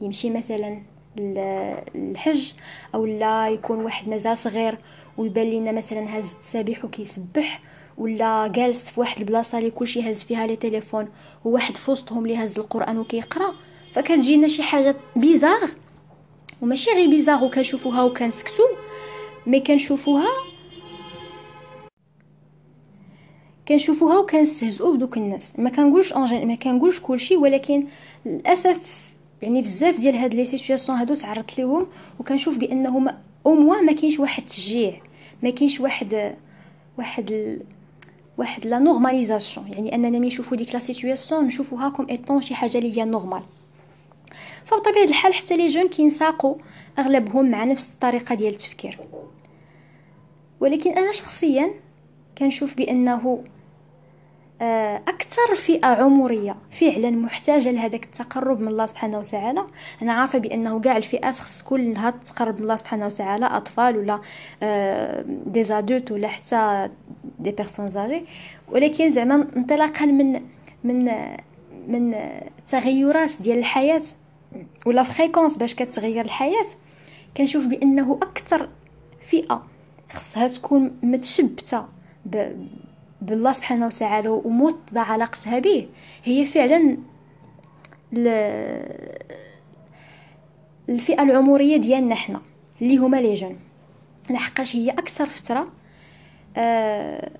يمشي 0.00 0.30
مثلا 0.30 0.82
الحج 1.18 2.52
أو 2.94 3.06
لا 3.06 3.48
يكون 3.48 3.78
واحد 3.84 4.08
مازال 4.08 4.36
صغير 4.36 4.78
ويبان 5.18 5.50
لنا 5.50 5.72
مثلا 5.72 6.18
هز 6.18 6.32
التسابيح 6.34 6.84
وكيسبح 6.84 7.60
ولا 7.98 8.46
جالس 8.46 8.90
في 8.90 9.00
واحد 9.00 9.18
البلاصة 9.18 9.58
اللي 9.58 9.70
كلشي 9.70 10.10
هز 10.10 10.22
فيها 10.22 10.46
لي 10.46 10.56
تليفون 10.56 11.08
وواحد 11.44 11.76
في 11.76 11.90
وسطهم 11.90 12.22
اللي 12.24 12.36
هز 12.36 12.58
القرآن 12.58 12.98
وكيقرأ 12.98 13.54
فكتجينا 13.92 14.48
شي 14.48 14.62
حاجة 14.62 14.96
بيزار 15.16 15.60
وماشي 16.62 16.90
غير 16.90 17.10
bizarre 17.10 17.44
وكنشوفوها 17.44 18.02
وكنسكتو 18.02 18.62
mais 19.46 19.60
كنشوفوها 19.60 20.28
كنشوفوها 23.68 24.18
وكنستهزئوا 24.18 24.94
بدوك 24.96 25.16
الناس 25.16 25.58
ما 25.58 25.70
كنقولش 25.70 26.12
on 26.12 26.24
gêne 26.24 26.48
ما 26.48 26.54
كنقولش 26.54 27.00
كلشي 27.00 27.36
ولكن 27.36 27.86
للأسف 28.26 29.12
يعني 29.42 29.62
بزاف 29.62 30.00
ديال 30.00 30.16
هاد 30.16 30.34
لي 30.34 30.44
situations 30.44 30.98
هادو 30.98 31.14
تعرضت 31.14 31.58
ليهم 31.58 31.86
وكنشوف 32.20 32.58
بأنهم 32.58 33.08
أو 33.46 33.54
موا 33.54 33.80
ما 33.80 33.92
كاينش 33.92 34.18
واحد 34.18 34.44
تشجيع 34.44 35.00
ما 35.42 35.50
كاينش 35.50 35.80
واحد 35.80 36.36
واحد. 36.98 37.58
واحد 38.38 38.66
la 38.66 38.78
normalisation 38.78 39.68
يعني 39.68 39.94
اننا 39.94 40.08
ملي 40.08 40.26
نشوفوا 40.26 40.56
ديك 40.56 40.74
la 40.74 40.78
situation 40.78 41.44
نشوفوها 41.44 41.88
comme 41.88 42.06
étant 42.10 42.42
شي 42.42 42.54
حاجة 42.54 42.78
اللي 42.78 42.98
هي 42.98 43.04
normale 43.04 43.42
فبطبيعة 44.64 45.04
الحال 45.04 45.34
حتى 45.34 45.56
لي 45.56 45.66
جون 45.66 45.88
كينساقوا 45.88 46.54
أغلبهم 46.98 47.50
مع 47.50 47.64
نفس 47.64 47.94
الطريقة 47.94 48.34
ديال 48.34 48.52
التفكير. 48.52 48.98
ولكن 50.60 50.90
أنا 50.90 51.12
شخصيا 51.12 51.74
كنشوف 52.38 52.74
بأنه 52.74 53.44
أكثر 55.08 55.54
فئة 55.56 55.86
عمرية 55.86 56.56
فعلا 56.70 57.10
محتاجة 57.10 57.70
لهذاك 57.70 58.04
التقرب 58.04 58.60
من 58.60 58.68
الله 58.68 58.86
سبحانه 58.86 59.18
وتعالى. 59.18 59.66
أنا 60.02 60.12
عارفة 60.12 60.38
بأنه 60.38 60.80
كاع 60.80 60.96
الفئات 60.96 61.34
خص 61.34 61.62
كلها 61.62 62.10
تقرب 62.10 62.56
من 62.56 62.62
الله 62.62 62.76
سبحانه 62.76 63.06
وتعالى 63.06 63.46
أطفال 63.46 63.96
ولا 63.96 64.20
دي 65.46 65.64
زادولت 65.64 66.12
ولا 66.12 66.28
حتى 66.28 66.88
دي 67.38 67.50
بيرسون 67.50 67.86
زاجي 67.86 68.22
ولكن 68.68 69.10
زعما 69.10 69.48
انطلاقا 69.56 70.06
من 70.06 70.42
من 70.84 71.04
من 71.88 72.14
التغيرات 72.14 73.42
ديال 73.42 73.58
الحياة 73.58 74.02
و 74.86 74.91
la 74.91 75.02
fréquence 75.02 75.56
باش 75.56 75.74
كتغير 75.74 76.24
الحياة 76.24 76.66
كنشوف 77.36 77.66
بأنه 77.66 78.18
أكثر 78.22 78.68
فئة 79.20 79.66
خصها 80.12 80.48
تكون 80.48 80.96
متشبته 81.02 81.84
بالله 83.22 83.52
سبحانه 83.52 83.86
وتعالى 83.86 84.28
وموطدة 84.28 85.00
علاقتها 85.00 85.58
به 85.58 85.88
هي 86.24 86.46
فعلا 86.46 86.98
الفئة 90.88 91.22
العمرية 91.22 91.76
ديالنا 91.76 92.14
حنا 92.14 92.40
اللي 92.82 92.96
هما 92.96 93.16
les 93.16 93.34
jeunes. 93.34 93.58
لحقاش 94.30 94.76
هي 94.76 94.90
أكثر 94.90 95.26
فترة 95.26 95.72
آه 96.56 97.30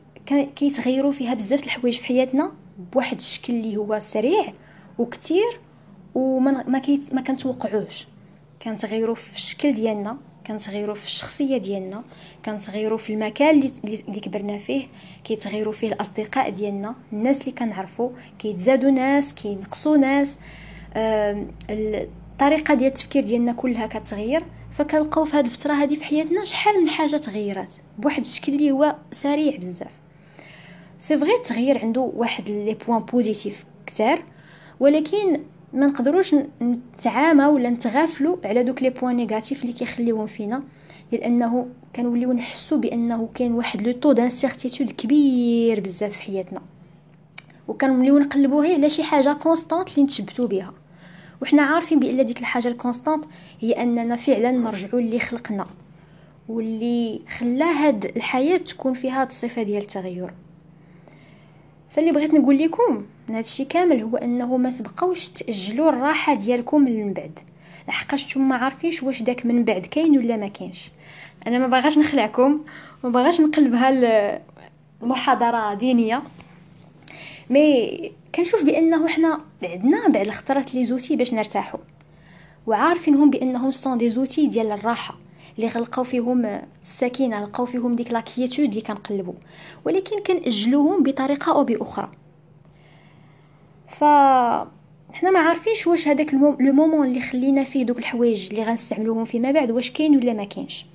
كيتغيروا 0.56 1.12
فيها 1.12 1.34
بزاف 1.34 1.64
الحوايج 1.64 1.98
في 1.98 2.04
حياتنا 2.04 2.52
بواحد 2.92 3.16
الشكل 3.16 3.52
اللي 3.52 3.76
هو 3.76 3.98
سريع 3.98 4.52
وكتير 4.98 5.60
وما 6.14 6.64
ما 7.12 7.20
كنتوقعوش. 7.20 8.06
كنتغيروا 8.62 9.14
في 9.14 9.36
الشكل 9.36 9.72
ديالنا. 9.72 10.16
كنتغيروا 10.46 10.94
في 10.94 11.04
الشخصية 11.06 11.56
ديالنا 11.56 12.04
كنتغيروا 12.44 12.98
في 12.98 13.12
المكان 13.12 13.70
اللي, 13.84 14.20
كبرنا 14.20 14.58
فيه 14.58 14.86
كيتغيروا 15.24 15.72
فيه 15.72 15.88
الأصدقاء 15.88 16.50
ديالنا 16.50 16.94
الناس 17.12 17.40
اللي 17.40 17.52
كنعرفوا 17.52 18.10
كيتزادوا 18.38 18.90
ناس 18.90 19.34
كينقصوا 19.34 19.96
ناس. 19.96 20.38
الطريقة 21.70 22.74
ديال 22.74 22.88
التفكير 22.88 23.24
ديالنا 23.24 23.52
كلها 23.52 23.86
كتغير 23.86 24.42
فكنلقاو 24.70 25.24
في 25.24 25.36
هذه 25.36 25.44
الفترة 25.44 25.72
هذه 25.72 25.94
في 25.94 26.04
حياتنا 26.04 26.44
شحال 26.44 26.82
من 26.82 26.88
حاجة 26.88 27.16
تغيرات 27.16 27.72
بواحد 27.98 28.20
الشكل 28.20 28.52
اللي 28.52 28.70
هو 28.70 28.96
سريع 29.12 29.56
بزاف. 29.56 29.90
c'est 30.96 31.18
vrai 31.18 31.34
التغيير 31.34 31.78
عنده 31.78 32.00
واحد 32.00 32.50
les 32.50 32.74
points 32.74 32.98
positifs 32.98 33.64
كثار 33.86 34.24
ولكن 34.80 35.40
ما 35.72 35.86
نقدروش 35.86 36.34
نتعامى 36.62 37.46
ولا 37.46 37.70
نتغافلوا 37.70 38.36
على 38.44 38.62
دوك 38.62 38.82
les 38.82 38.90
points 38.90 39.16
négatifs 39.16 39.62
اللي 39.62 39.72
كيخليوهم 39.72 40.26
فينا. 40.26 40.62
لأنه 41.12 41.66
كنوليو 41.96 42.32
نحسوا 42.32 42.78
بأنه 42.78 43.28
كاين 43.34 43.52
واحد 43.52 43.82
le 43.82 43.92
taux 43.92 44.12
d'incertitude 44.12 44.90
كبير 44.90 45.80
بزاف 45.80 46.12
في 46.12 46.22
حياتنا. 46.22 46.60
وكنوليو 47.68 48.18
نقلبوا 48.18 48.62
غير 48.62 48.74
على 48.74 48.90
شي 48.90 49.02
حاجة 49.02 49.32
constante 49.32 49.90
اللي 49.90 50.02
نتشبتوا 50.02 50.46
بها. 50.46 50.72
وحنا 51.42 51.62
عارفين 51.62 52.00
بأن 52.00 52.26
ديك 52.26 52.40
الحاجة 52.40 52.68
الكونستانت 52.68 53.24
هي 53.60 53.72
أننا 53.72 54.16
فعلا 54.16 54.50
نرجعوا 54.50 55.00
اللي 55.00 55.18
خلقنا. 55.18 55.66
واللي 56.48 57.20
خلا 57.38 57.64
هاد 57.64 58.04
الحياة 58.04 58.56
تكون 58.56 58.94
فيها 58.94 59.20
هاد 59.20 59.26
الصفة 59.26 59.62
ديال 59.62 59.82
التغير. 59.82 60.34
فاللي 61.92 62.12
بغيت 62.12 62.34
نقول 62.34 62.58
لكم 62.58 63.04
من 63.28 63.34
هادشي 63.34 63.64
كامل 63.64 64.00
هو 64.00 64.16
أنه 64.16 64.56
ما 64.56 64.70
تبقاوش 64.70 65.28
تأجلوا 65.28 65.88
الراحة 65.88 66.34
ديالكم 66.34 66.82
من 66.82 67.12
بعد. 67.12 67.38
لحقاش 67.88 68.26
نتوما 68.26 68.46
ما 68.46 68.56
عارفينش 68.56 69.02
واش 69.02 69.22
داك 69.22 69.46
من 69.46 69.64
بعد 69.64 69.86
كاين 69.86 70.18
ولا 70.18 70.36
ما 70.36 70.48
كاينش. 70.48 70.90
أنا 71.46 71.58
ما 71.58 71.66
باغاش 71.66 71.98
نخلعكم 71.98 72.60
ما 73.04 73.10
باغاش 73.10 73.40
نقلبها 73.40 74.40
المحاضره 75.02 75.74
دينية. 75.74 76.22
mais 77.50 78.12
كنشوف 78.34 78.64
بأنه 78.64 79.08
حنا 79.08 79.40
عندنا 79.62 80.08
بعد 80.08 80.26
الخطرات 80.26 80.74
les 80.74 80.84
outils 80.84 81.16
باش 81.16 81.34
نرتاحوا. 81.34 81.80
وعارفينهم 82.66 83.30
بأنهم 83.30 83.70
sont 83.70 83.98
des 83.98 84.10
outils 84.10 84.46
ديال 84.46 84.72
الراحة. 84.72 85.21
اللي 85.56 85.66
غلقاو 85.66 86.04
فيهم 86.04 86.60
السكينة 86.82 87.44
لقاو 87.44 87.66
فيهم 87.66 87.94
ديك 87.94 88.12
la 88.12 88.24
quiétude 88.24 88.68
اللي 88.68 88.80
كنقلبوا 88.80 89.34
ولكن 89.84 90.22
كنأجلوهم 90.22 91.02
بطريقة 91.02 91.52
أو 91.52 91.64
بأخرى. 91.64 92.10
ف 93.88 94.04
حنا 95.12 95.30
ما 95.30 95.38
عارفينش 95.38 95.86
واش 95.86 96.08
هذاك 96.08 96.34
le 96.34 96.56
moment 96.72 97.06
اللي 97.06 97.20
خلينا 97.20 97.64
فيه 97.64 97.84
دوك 97.84 97.98
الحوايج 97.98 98.48
اللي 98.50 98.64
غنستعملوهم 98.64 99.24
فيما 99.24 99.50
بعد 99.50 99.70
واش 99.70 99.90
كاين 99.90 100.16
ولا 100.16 100.32
ما 100.32 100.44
كاينش. 100.44 100.86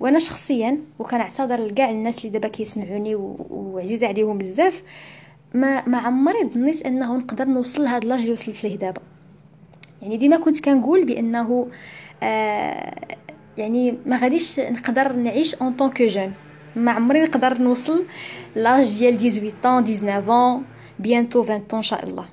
وأنا 0.00 0.18
شخصيا 0.18 0.78
وكنعتذر 0.98 1.66
لكاع 1.66 1.90
الناس 1.90 2.18
اللي 2.18 2.30
دابا 2.30 2.48
كيسمعوني 2.48 3.14
وعزيزه 3.50 4.06
عليهم 4.06 4.38
بزاف 4.38 4.82
ما 5.54 5.88
ما 5.88 5.98
عمري 5.98 6.50
ظنيت 6.54 6.82
أنه 6.82 7.16
نقدر 7.16 7.44
نوصل 7.44 7.82
لهاد 7.84 8.04
l'âge 8.04 8.20
اللي 8.20 8.32
وصلت 8.32 8.64
ليه 8.64 8.76
دابا. 8.76 9.00
يعني 10.02 10.16
ديما 10.16 10.36
كنت 10.36 10.60
كنقول 10.60 11.04
بأنه 11.04 11.68
آه 12.22 13.16
يعني 13.58 13.98
ما 14.06 14.16
غاديش 14.16 14.60
نقدر 14.60 15.12
نعيش 15.12 15.54
en 15.54 15.72
tant 15.72 15.90
que 15.90 16.06
jeune 16.06 16.32
ما 16.76 16.92
عمري 16.92 17.22
نقدر 17.22 17.58
نوصل 17.58 18.04
l'âge 18.54 18.98
ديال 18.98 19.18
18 19.18 19.52
ans 19.62 19.84
19 19.84 20.20
ans 20.26 20.64
bientôt 20.98 21.42
20 21.42 21.60
ans 21.60 21.78
ان 21.78 21.82
شاء 21.82 22.04
الله 22.04 22.24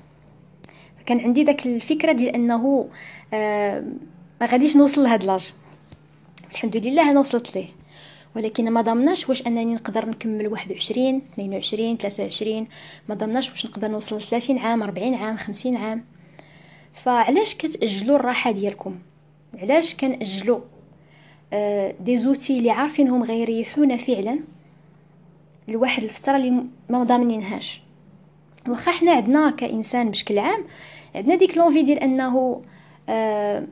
كان 1.06 1.20
عندي 1.20 1.42
داك 1.42 1.66
الفكرة 1.66 2.12
ديال 2.12 2.34
أنه 2.34 2.88
آه 3.34 3.84
ما 4.40 4.46
غاديش 4.46 4.76
نوصل 4.76 5.02
لهاد 5.02 5.24
l'âge 5.24 5.52
الحمد 6.52 6.76
لله 6.76 7.10
أنا 7.10 7.20
وصلت 7.20 7.54
ليه. 7.56 7.66
ولكن 8.36 8.70
ما 8.70 8.80
ضمناش 8.80 9.28
واش 9.28 9.46
أنني 9.46 9.74
نقدر 9.74 10.08
نكمل 10.08 10.48
21 10.48 11.22
22 11.32 11.96
23 11.96 12.66
ما 13.08 13.14
ضمناش 13.14 13.50
واش 13.50 13.66
نقدر 13.66 13.88
نوصل 13.88 14.20
30 14.22 14.58
عام 14.58 14.82
40 14.82 15.14
عام 15.14 15.36
50 15.36 15.76
عام. 15.76 16.04
فعلاش 16.92 17.54
كتأجلوا 17.54 18.16
الراحة 18.16 18.50
ديالكم؟ 18.50 18.98
علاش 19.62 19.94
كنأجلوا 19.94 20.60
دي 22.00 22.16
زوتي 22.16 22.58
اللي 22.58 22.70
عارفينهم 22.70 23.22
غيريحونا 23.22 23.96
فعلا. 23.96 24.38
لواحد 25.68 26.02
الفترة 26.02 26.36
اللي 26.36 26.64
ما 26.90 27.02
ضامنينهاش 27.04 27.82
واخا 28.68 28.92
حنا 28.92 29.12
عندنا 29.12 29.50
كإنسان 29.50 30.10
بشكل 30.10 30.38
عام 30.38 30.64
عندنا 31.14 31.34
ديك 31.34 31.56
لونفي 31.58 31.82
ديال 31.82 31.98
أنه 31.98 32.62
آه 33.08 33.64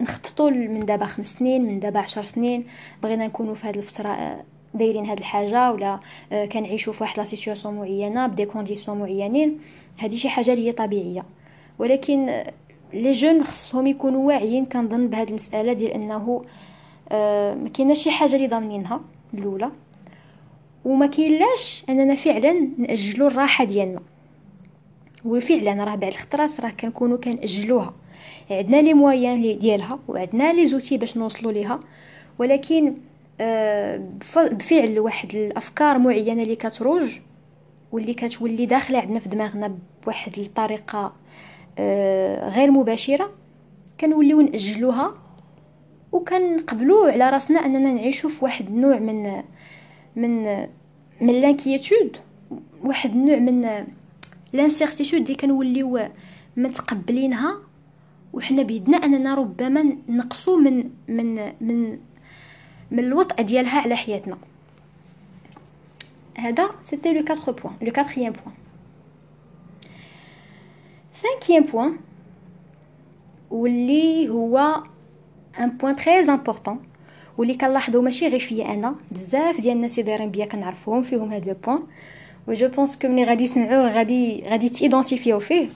نخططوا 0.00 0.50
من 0.50 0.86
دابا 0.86 1.06
خمس 1.06 1.32
سنين 1.32 1.62
من 1.64 1.80
دابا 1.80 1.98
عشر 1.98 2.22
سنين 2.22 2.64
بغينا 3.02 3.26
نكونوا 3.26 3.54
في 3.54 3.66
هذه 3.66 3.76
الفترة 3.76 4.08
آه 4.08 4.44
دايرين 4.74 5.06
هاد 5.06 5.18
الحاجة 5.18 5.72
ولا 5.72 6.00
آه 6.32 6.46
كنعيشوا 6.46 6.92
في 6.92 7.02
واحد 7.02 7.18
la 7.18 7.24
situation 7.24 7.74
معينة 7.74 8.26
ب 8.26 8.31
des 8.31 8.46
conditions 8.46 8.98
معينين. 8.98 9.58
هذه 9.96 10.16
شي 10.16 10.28
حاجة 10.28 10.52
اللي 10.52 10.72
طبيعية. 10.72 11.24
ولكن 11.78 12.28
آه 12.28 12.52
les 12.92 13.12
jeunes 13.12 13.44
خصهم 13.44 13.86
يكونوا 13.86 14.26
واعيين 14.28 14.66
كنظن 14.66 15.08
بهذه 15.08 15.28
المسألة 15.28 15.72
ديال 15.72 15.90
أنه 15.90 16.14
آه 16.14 16.42
ما 17.10 17.70
كايناش 17.74 17.98
شي 17.98 18.10
حاجة 18.10 18.36
اللي 18.36 18.46
ضامنينها 18.48 19.00
الأولى. 19.34 19.70
وما 20.84 21.06
كايناش 21.06 21.84
أننا 21.88 22.14
فعلا 22.14 22.68
ناجلوا 22.78 23.28
الراحة 23.28 23.64
ديالنا. 23.64 24.00
وفعلا 25.24 25.84
راه 25.84 25.94
بعد 25.94 26.12
الخطرات 26.12 26.60
راه 26.60 26.70
كنكونوا 26.70 27.16
كنأجلوها. 27.16 27.94
عندنا 28.50 28.76
لي 28.82 28.94
مويان 28.94 29.58
ديالها 29.58 29.98
وعندنا 30.08 30.52
لي 30.52 30.66
زوتي 30.66 30.98
باش 30.98 31.16
نوصلوا 31.16 31.52
ليها. 31.52 31.80
ولكن 32.38 32.94
آه 33.40 34.02
بفعل 34.34 34.98
واحد 34.98 35.34
الأفكار 35.34 35.98
معينة 35.98 36.42
اللي 36.42 36.56
كتروج 36.56 37.18
واللي 37.92 38.14
كتولي 38.14 38.66
داخلة 38.66 38.98
عندنا 38.98 39.18
في 39.18 39.28
دماغنا 39.28 39.78
بواحد 40.04 40.38
الطريقة 40.38 41.12
آه 41.78 42.48
غير 42.48 42.70
مباشرة 42.70 43.30
كنوليو 44.00 44.40
نأجلوها 44.40 45.14
وكنقبلوا 46.12 47.12
على 47.12 47.30
راسنا 47.30 47.66
أننا 47.66 47.92
نعيشوا 47.92 48.30
في 48.30 48.44
واحد 48.44 48.66
النوع 48.66 48.98
من 48.98 49.42
من 50.16 50.44
من 51.20 51.40
l'inquiétude 51.40 52.16
واحد 52.84 53.10
النوع 53.10 53.38
من 53.38 53.86
l'incertitude 54.52 55.20
اللي 55.20 55.34
كنوليو 55.34 56.08
متقبلينها. 56.56 57.58
وحنا 58.32 58.62
بيدنا 58.62 58.96
أننا 58.96 59.34
ربما 59.34 59.96
نقصوا 60.08 60.58
من 60.58 60.90
من 61.08 61.34
من 61.60 61.98
من 62.90 62.98
الوطأ 62.98 63.42
ديالها 63.42 63.80
على 63.80 63.96
حياتنا. 63.96 64.38
هذا 66.38 66.70
c'était 66.82 67.12
le 67.12 67.20
4 67.20 67.44
point 67.46 67.76
le 67.82 67.92
4 67.98 68.14
point 68.14 68.54
cinquième 71.12 71.62
point 71.62 71.98
واللي 73.50 74.28
هو 74.28 74.82
un 75.60 75.70
point 75.70 75.96
très 75.96 76.20
important 76.20 76.78
واللي 77.38 77.54
كنلاحظوا 77.54 78.02
ماشي 78.02 78.28
غير 78.28 78.40
فيا 78.40 78.74
أنا. 78.74 78.94
بزاف 79.10 79.60
ديال 79.60 79.76
الناس 79.76 79.98
اللي 79.98 80.10
دايرين 80.10 80.30
بيا 80.30 80.46
كنعرفوهم 80.46 81.02
فيهم 81.02 81.32
هذا 81.32 81.46
le 81.46 81.56
point 81.66 81.78
و 82.48 82.54
je 82.54 82.68
pense 82.68 82.96
que 82.98 83.08
ملي 83.08 83.24
غادي 83.24 83.44
يسمعوه 83.44 83.92
غادي 83.92 84.44
غادي 84.46 84.68
تي 84.68 84.80
identifieو 84.80 85.38
فيه. 85.38 85.68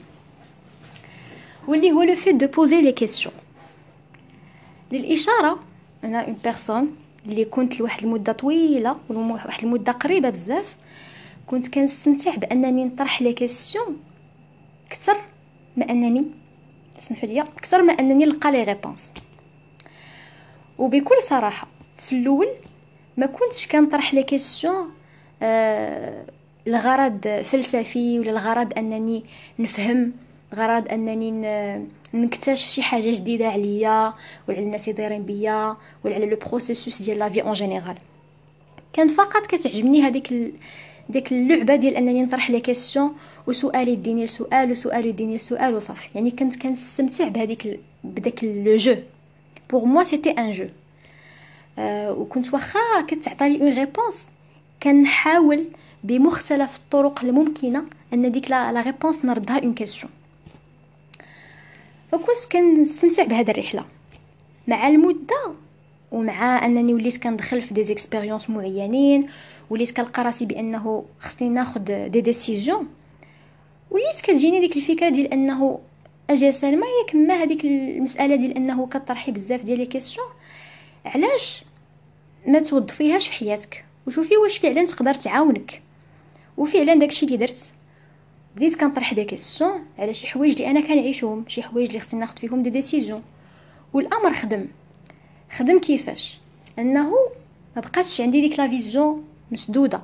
واللي 1.67 1.91
هو 1.91 2.03
le 2.03 2.15
fait 2.15 2.35
de 2.35 2.47
poser 2.47 2.81
les 2.81 2.91
questions 2.91 3.33
للإشارة 4.91 5.59
أنا 6.03 6.25
une 6.27 6.37
personne 6.43 6.95
اللي 7.25 7.45
كنت 7.45 7.79
لواحد 7.79 8.03
المدة 8.03 8.31
طويلة 8.31 8.97
واحد 9.09 9.63
المدة 9.63 9.91
قريبة 9.91 10.29
بزاف 10.29 10.77
كنت 11.47 11.67
كنستمتع 11.67 12.35
بأنني 12.35 12.85
نطرح 12.85 13.21
les 13.21 13.33
questions 13.33 13.97
أكثر 14.87 15.17
ما 15.77 15.89
أنني 15.89 16.25
اسمحوا 16.99 17.29
لي 17.29 17.41
أكثر 17.41 17.81
ما 17.81 17.93
أنني 17.93 18.25
نلقى 18.25 18.51
les 18.51 18.63
réponses 18.63 19.11
وبكل 20.77 21.15
صراحة 21.21 21.67
في 21.97 22.15
الأول 22.15 22.47
ما 23.17 23.25
كنتش 23.25 23.67
كنطرح 23.67 24.13
les 24.13 24.23
questions 24.23 24.89
آه 25.41 26.25
الغرض 26.67 27.27
فلسفي 27.27 28.19
ولا 28.19 28.31
الغرض 28.31 28.73
أنني 28.77 29.23
نفهم 29.59 30.13
غرض 30.55 30.89
أنني 30.91 31.31
نكتشف 32.13 32.69
شي 32.69 32.81
حاجة 32.81 33.11
جديدة 33.15 33.47
عليا 33.47 34.13
وعلى 34.49 34.59
الناس 34.59 34.89
اللي 34.89 34.97
دايرين 34.97 35.23
بيا 35.23 35.77
وعلى 36.05 36.25
le 36.25 36.37
processus 36.47 37.01
ديال 37.01 37.19
la 37.19 37.29
vie 37.29 37.41
en 37.41 37.53
général 37.53 37.97
كان 38.93 39.07
فقط 39.07 39.47
كتعجبني 39.47 40.01
هذيك. 40.01 40.53
ديك 41.09 41.31
اللعبة 41.31 41.75
ديال 41.75 41.95
أنني 41.95 42.23
نطرح 42.23 42.51
les 42.51 42.59
questions 42.59 43.15
وسؤال 43.47 43.87
يديني 43.87 44.25
لسؤال 44.25 44.71
وسؤال 44.71 45.05
يديني 45.05 45.35
لسؤال 45.35 45.75
وصافي 45.75 46.09
يعني 46.15 46.31
كنت 46.31 46.55
كنستمتع 46.61 47.27
بهذيك. 47.27 47.79
بداك 48.03 48.43
le 48.43 48.75
jeu 48.75 48.95
pour 49.69 49.85
moi 49.85 50.03
c'était 50.03 50.29
un 50.29 50.51
jeu 50.51 50.67
أه 51.79 52.11
وكنت 52.11 52.53
واخا 52.53 52.79
كتعطيني 53.07 53.61
une 53.61 53.73
réponse 53.73 54.27
كنحاول 54.83 55.65
بمختلف 56.03 56.77
الطرق 56.77 57.23
الممكنه 57.23 57.83
ان 58.13 58.31
ديك 58.31 58.51
la 58.51 58.81
réponse 58.81 59.25
نردها 59.25 59.59
une 59.63 59.73
question 59.73 60.11
فكنت 62.11 62.51
كنستمتع 62.51 63.23
بهذه 63.23 63.51
الرحله 63.51 63.85
مع 64.67 64.87
المده 64.87 65.53
ومع 66.11 66.65
انني 66.65 66.93
وليت 66.93 67.17
كندخل 67.23 67.61
في 67.61 67.73
des 67.73 67.83
expériences 67.83 68.49
معينين 68.49 69.27
وليت 69.69 69.91
كنلقى 69.91 70.23
راسي 70.23 70.45
بانه 70.45 71.05
خصني 71.19 71.49
ناخذ 71.49 72.07
des 72.07 72.21
décisions 72.21 72.87
وليت 73.91 74.21
كتجيني 74.23 74.59
ديك 74.59 74.75
الفكرة 74.77 75.09
ديال 75.09 75.33
انه 75.33 75.79
أجي 76.29 76.51
سلمى 76.51 76.85
ياك 77.01 77.15
ما 77.15 77.33
هذيك 77.43 77.65
المسألة 77.65 78.35
ديال 78.35 78.55
أنه 78.57 78.87
كطرحي 78.87 79.31
بزاف 79.31 79.63
ديال 79.63 79.79
les 79.79 79.85
questions؟ 79.85 80.27
علاش 81.05 81.63
ما 82.47 82.59
توظفيهاش 82.59 83.27
في 83.27 83.33
حياتك؟ 83.33 83.85
وشوفي 84.07 84.37
واش 84.37 84.57
فعلا 84.57 84.85
تقدر 84.85 85.13
تعاونك. 85.13 85.81
وفعلا 86.57 86.95
داكشي 86.95 87.25
اللي 87.25 87.37
درت 87.37 87.71
بديت 88.55 88.75
كنطرح 88.79 89.13
des 89.13 89.25
questions 89.25 89.85
على 89.99 90.13
شي 90.13 90.27
حوايج 90.27 90.53
اللي 90.61 90.71
أنا 90.71 90.81
كنعيشهم 90.81 91.45
شي 91.47 91.63
حوايج 91.63 91.87
اللي 91.87 91.99
خصني 91.99 92.19
ناخذ 92.19 92.37
فيهم 92.37 92.63
des 92.63 92.69
décisions. 92.69 93.23
والأمر 93.93 94.33
خدم. 94.33 94.67
خدم 95.51 95.79
كيفاش؟ 95.79 96.39
أنه 96.79 97.13
ما 97.75 97.81
بقاتش 97.81 98.21
عندي 98.21 98.41
ديك 98.41 98.59
la 98.59 98.67
vision 98.67 99.23
مسدودة 99.51 100.01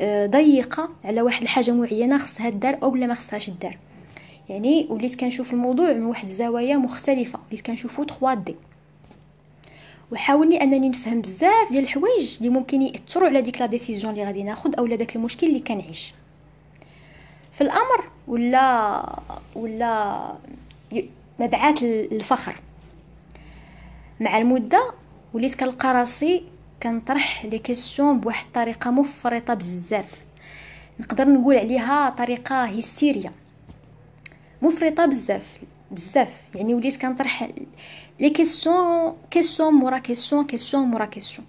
آه، 0.00 0.26
ضيقة 0.26 0.90
على 1.04 1.22
واحد 1.22 1.42
الحاجة 1.42 1.70
معينة 1.70 2.18
خصها 2.18 2.50
دار 2.50 2.78
أو 2.82 2.96
لا 2.96 3.06
ما 3.06 3.14
خصهاش 3.14 3.50
دار 3.50 3.78
يعني 4.48 4.86
وليت 4.90 5.20
كنشوف 5.20 5.52
الموضوع 5.52 5.92
من 5.92 6.02
واحد 6.06 6.24
الزوايا 6.24 6.76
مختلفة 6.76 7.38
وليت 7.48 7.60
كنشوفو 7.60 8.04
3D 8.04 8.56
وحاولني 10.12 10.62
أنني 10.62 10.88
نفهم 10.88 11.20
بزاف 11.20 11.72
ديال 11.72 11.84
الحوايج 11.84 12.36
اللي 12.38 12.48
ممكن 12.48 12.82
ياثروا 12.82 13.28
على 13.28 13.40
ديك 13.42 13.60
la 13.60 13.66
décision 13.66 14.12
اللي 14.12 14.24
غادي 14.24 14.42
ناخذ 14.42 14.74
اولا 14.78 14.96
داك 14.96 15.16
المشكل 15.16 15.46
اللي 15.46 15.60
كنعيش. 15.60 16.14
في 17.52 17.60
الأمر 17.60 18.04
ولا 18.28 19.18
ولا 19.54 20.22
مدعاة 21.38 21.74
الفخر. 21.82 22.56
مع 24.20 24.38
المدة 24.38 24.92
وليت 25.34 25.54
كنلقى 25.54 25.94
راسي 25.94 26.44
كنطرح 26.82 27.44
les 27.44 27.58
questions 27.58 28.20
بواحد 28.20 28.46
الطريقة 28.46 28.90
مفرطة 28.90 29.54
بزاف. 29.54 30.24
نقدر 31.00 31.28
نقول 31.28 31.56
عليها 31.56 32.10
طريقة 32.10 32.64
هستيريه 32.64 33.32
مفرطة 34.62 35.06
بزاف 35.06 35.58
بزاف. 35.90 36.42
يعني 36.54 36.74
وليت 36.74 36.96
كنطرح 36.96 37.50
les 38.20 38.30
questions 38.30 39.16
question 39.30 39.74
مورا 39.74 39.98
question 39.98 40.46
question 40.46 40.82
مورا 40.82 41.04
question. 41.04 41.46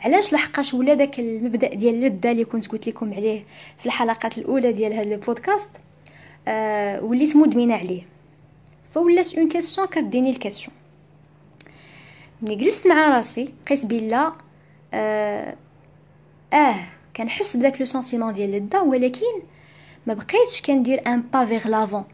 علاش 0.00 0.32
لحقاش 0.32 0.74
ولا 0.74 0.94
داك 0.94 1.20
المبدأ 1.20 1.74
ديال 1.74 1.94
اللذه 1.94 2.30
اللي 2.30 2.44
كنت 2.44 2.68
قلت 2.68 2.88
لكم 2.88 3.14
عليه 3.14 3.44
في 3.78 3.86
الحلقات 3.86 4.38
الأولى 4.38 4.72
ديال 4.72 4.92
هذا 4.92 5.14
البودكاست 5.14 5.68
آه 6.48 7.04
وليت 7.04 7.36
مدمنة 7.36 7.74
عليه. 7.74 8.02
فولات 8.90 9.34
une 9.34 9.48
question 9.48 9.86
كديني 9.86 10.30
ل 10.30 10.35
question. 10.35 10.76
ملي 12.42 12.54
جلست 12.54 12.86
مع 12.86 13.08
راسي 13.16 13.54
لقيت 13.68 13.84
بلا 13.84 14.32
آه, 14.94 15.56
آه 16.52 16.76
كنحس 17.16 17.56
بداك 17.56 17.80
le 17.80 17.86
sentiment 17.86 18.34
ديال 18.34 18.54
اللذه 18.54 18.82
ولكن 18.82 19.26
ما 20.06 20.14
بقيتش 20.14 20.62
كندير 20.62 21.06
un 21.06 21.22
pas 21.22 21.44
vers 21.44 21.68
l'avant 21.68 22.04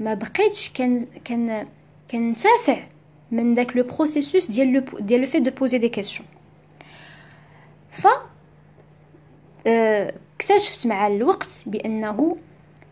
ما 0.00 0.14
بقيتش 0.14 0.70
كان 0.70 1.06
كان 1.24 1.66
كنتافع 2.10 2.78
من 3.30 3.54
داك 3.54 3.76
le 3.76 3.82
processus 3.82 4.50
ديال 4.50 4.72
le 4.72 4.98
ديال 4.98 5.20
le 5.20 5.26
fait 5.26 5.40
de 5.40 5.50
poser 5.50 5.78
des 5.78 5.88
questions 5.88 6.28
ف 7.90 8.06
آه، 9.66 10.14
اكتشفت 10.36 10.86
مع 10.86 11.06
الوقت 11.06 11.62
بأنه 11.66 12.36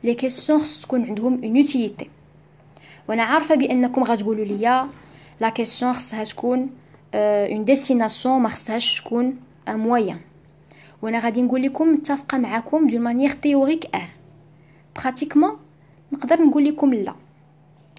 les 0.05 0.15
questions 0.15 0.59
خص 0.59 0.83
تكون 0.83 1.05
عندهم 1.05 1.45
une 1.45 1.57
utilité 1.57 2.11
وأنا 3.09 3.23
عارفة 3.23 3.55
بأنكم 3.55 4.05
غتقولوا 4.05 4.45
لي 4.45 4.89
la 5.41 5.49
question 5.49 5.93
خصها 5.93 6.25
تكون 6.25 6.71
une 7.15 7.65
destination 7.65 8.41
ما 8.41 8.49
خصهاش 8.49 9.01
تكون 9.01 9.37
un 9.69 9.79
moyen 9.79 10.21
وأنا 11.03 11.19
غادي 11.19 11.43
نقول 11.43 11.63
لكم 11.63 11.89
متفقة 11.89 12.39
معكم 12.39 12.89
d'une 12.89 13.01
manière 13.01 13.31
théorique 13.31 13.97
آه. 13.97 14.09
pratiquement 14.97 15.57
نقدر 16.13 16.43
نقول 16.43 16.65
لكم 16.65 16.95
لا. 16.95 17.15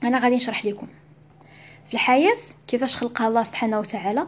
أنا 0.04 0.20
غادي 0.20 0.36
نشرح 0.36 0.66
لكم. 0.66 0.88
في 1.88 1.94
الحياة 1.94 2.34
كيفاش 2.68 2.98
خلقها 2.98 3.28
الله 3.28 3.44
سبحانه 3.44 3.80
وتعالى؟ 3.80 4.28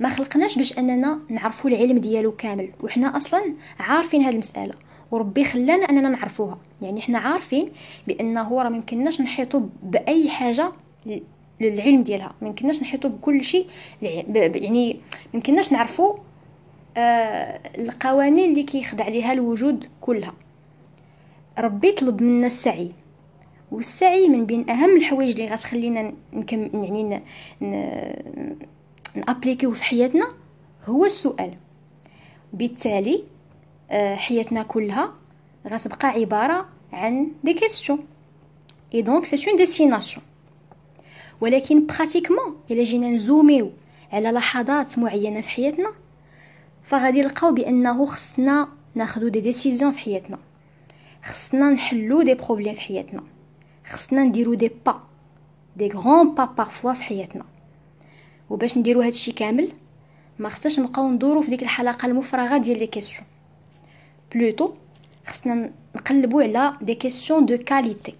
ما 0.00 0.08
خلقناش 0.08 0.58
باش 0.58 0.78
أننا 0.78 1.18
نعرفوا 1.28 1.70
العلم 1.70 1.98
ديالو 1.98 2.32
كامل 2.32 2.70
وحنا 2.82 3.16
أصلا 3.16 3.54
عارفين 3.80 4.22
هذه 4.22 4.32
المسألة 4.32 4.74
وربي 5.10 5.44
خلانا 5.44 5.84
أننا 5.90 6.08
نعرفوها. 6.08 6.58
يعني 6.82 7.00
حنا 7.00 7.18
عارفين 7.18 7.72
بأنه 8.06 8.62
راه 8.62 8.68
ميمكنناش 8.68 9.20
نحيطوا 9.20 9.60
بأي 9.82 10.30
حاجة 10.30 10.72
للعلم 11.60 12.02
ديالها. 12.02 12.34
ما 12.42 12.48
يمكنناش 12.48 12.82
نحيطوا 12.82 13.10
بكل 13.10 13.44
شيء 13.44 13.66
يعني 14.02 14.26
ما 14.28 14.94
يمكنناش 15.34 15.72
نعرفوا 15.72 16.14
آه 16.96 17.60
القوانين 17.78 18.50
اللي 18.50 18.62
كيخضع 18.62 19.08
ليها 19.08 19.32
الوجود 19.32 19.86
كلها. 20.00 20.34
ربي 21.58 21.92
طلب 21.92 22.22
منا 22.22 22.46
السعي. 22.46 22.92
والسعي 23.72 24.28
من 24.28 24.46
بين 24.46 24.70
أهم 24.70 24.96
الحوايج 24.96 25.40
اللي 25.40 25.54
غتخلينا 25.54 26.12
نكم 26.32 26.84
يعني 26.84 27.22
نأبليكيو 29.14 29.70
في 29.72 29.82
حياتنا 29.84 30.26
هو 30.86 31.04
السؤال. 31.04 31.54
بالتالي 32.52 33.24
آه 33.90 34.16
حياتنا 34.16 34.62
كلها 34.62 35.12
غتبقى 35.68 36.08
عبارة 36.08 36.68
عن 36.92 37.28
des 37.44 37.54
questions 37.54 37.98
et 38.94 39.02
donc 39.02 39.24
c'est 39.24 39.50
une 39.50 39.56
destination 39.56 40.24
ولكن 41.40 41.86
pratiquement 41.86 42.56
إلا 42.70 42.82
جينا 42.82 43.10
نزوميو 43.10 43.70
على 44.12 44.30
لحظات 44.30 44.98
معينة 44.98 45.40
في 45.40 45.48
حياتنا 45.48 45.92
فغادي 46.82 47.20
نلقاو 47.22 47.52
بأنه 47.54 48.06
خصنا 48.06 48.68
ناخدو 48.94 49.28
des 49.28 49.40
décisions 49.40 49.92
في 49.92 49.98
حياتنا. 49.98 50.38
خصنا 51.24 51.70
نحلو 51.70 52.22
des 52.22 52.34
problèmes 52.34 52.74
في 52.74 52.80
حياتنا. 52.80 53.22
خصنا 53.86 54.24
نديرو 54.24 54.54
des 54.54 54.70
pas. 54.86 55.00
des 55.76 55.88
grands 55.88 56.34
pas 56.34 56.44
parfois 56.44 56.92
في 56.92 57.02
حياتنا. 57.02 57.44
وباش 58.50 58.78
نديرو 58.78 59.00
هادشي 59.00 59.32
كامل 59.32 59.72
ما 60.38 60.48
خصناش 60.48 60.78
نبقاو 60.80 61.10
ندورو 61.10 61.42
في 61.42 61.50
ديك 61.50 61.62
الحلقة 61.62 62.06
المفرغة 62.06 62.56
ديال 62.56 62.78
les 62.78 62.86
questions 62.86 63.26
plutôt 64.34 64.74
خصنا 65.26 65.72
نقلبو 65.96 66.40
على 66.40 66.72
des 66.82 66.94
questions 66.94 67.46
de 67.46 67.58
qualité 67.58 68.14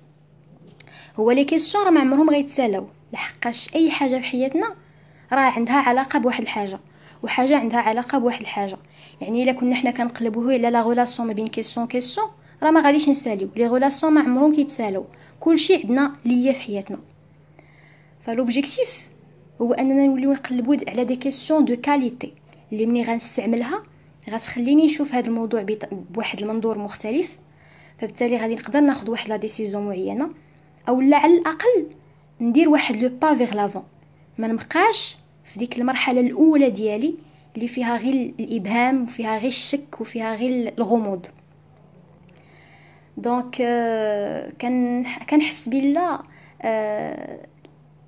هو 1.16 1.30
les 1.30 1.44
questions 1.44 1.84
راه 1.84 1.90
ما 1.90 2.00
عمرهم 2.00 2.30
غيتسالاو. 2.30 2.86
لحقاش 3.12 3.74
أي 3.74 3.90
حاجة 3.90 4.16
في 4.18 4.24
حياتنا 4.24 4.74
راه 5.32 5.40
عندها 5.40 5.76
علاقة 5.76 6.18
بواحد 6.18 6.42
الحاجة 6.42 6.80
وحاجة 7.22 7.58
عندها 7.58 7.80
علاقة 7.80 8.18
بواحد 8.18 8.40
الحاجة. 8.40 8.76
يعني 9.20 9.42
إلا 9.42 9.52
كنا 9.52 9.74
حنا 9.74 9.90
كنقلبوه 9.90 10.52
على 10.52 10.70
la 10.70 10.80
relation 10.80 11.28
ما 11.28 11.34
بين 11.34 11.46
question 11.46 11.86
question 11.86 12.30
راه 12.62 12.70
ما 12.70 12.80
غاديش 12.80 13.08
نساليو. 13.08 13.48
les 13.56 13.66
relations 13.66 14.12
ما 14.12 14.20
عمرهم 14.20 14.54
كيتسالو 14.54 15.04
كلشي 15.40 15.74
عندنا 15.74 16.12
ليا 16.24 16.52
في 16.52 16.62
حياتنا. 16.62 16.98
ف 18.20 18.28
l'objectif 18.28 19.08
هو 19.60 19.72
أننا 19.72 20.06
نوليو 20.06 20.32
نقلبو 20.32 20.76
على 20.88 21.04
des 21.04 21.16
questions 21.16 21.64
de 21.64 21.76
qualité 21.76 22.32
اللي 22.72 22.86
مني 22.86 23.02
غنستعملها 23.02 23.82
غتخليني 24.30 24.86
نشوف 24.86 25.14
هذا 25.14 25.28
الموضوع 25.28 25.66
بواحد 25.92 26.42
المنظور 26.42 26.78
مختلف. 26.78 27.38
فبالتالي 27.98 28.36
غادي 28.36 28.54
نقدر 28.54 28.80
ناخذ 28.80 29.10
واحد 29.10 29.28
la 29.28 29.36
décision 29.36 29.86
معينة. 29.86 30.30
أو 30.88 31.00
لا 31.00 31.16
على 31.16 31.34
الأقل 31.38 31.86
ندير 32.40 32.68
واحد 32.68 32.96
le 32.96 33.08
pas 33.08 33.34
vers 33.34 33.54
l'avant 33.54 33.82
ما 34.38 34.46
نبقاش 34.46 35.16
في 35.44 35.58
ديك 35.58 35.78
المرحلة 35.78 36.20
الأولى 36.20 36.70
ديالي 36.70 37.14
اللي 37.56 37.68
فيها 37.68 37.96
غير 37.96 38.34
الإبهام 38.40 39.02
وفيها 39.02 39.38
غير 39.38 39.48
الشك 39.48 40.00
وفيها 40.00 40.34
غير 40.36 40.74
الغموض. 40.78 41.26
donc 43.16 43.56
كنحس 45.30 45.68
بلا 45.68 46.22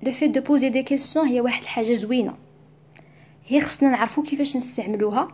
le 0.03 0.11
fait 0.11 0.27
de 0.27 0.41
poser 0.41 0.69
des 0.69 0.83
questions 0.83 1.27
هي 1.27 1.41
واحد 1.41 1.61
الحاجة 1.61 1.93
زوينة. 1.93 2.33
هي 3.47 3.61
خصنا 3.61 3.89
نعرفو 3.89 4.23
كيفاش 4.23 4.57
نستعملوها. 4.57 5.27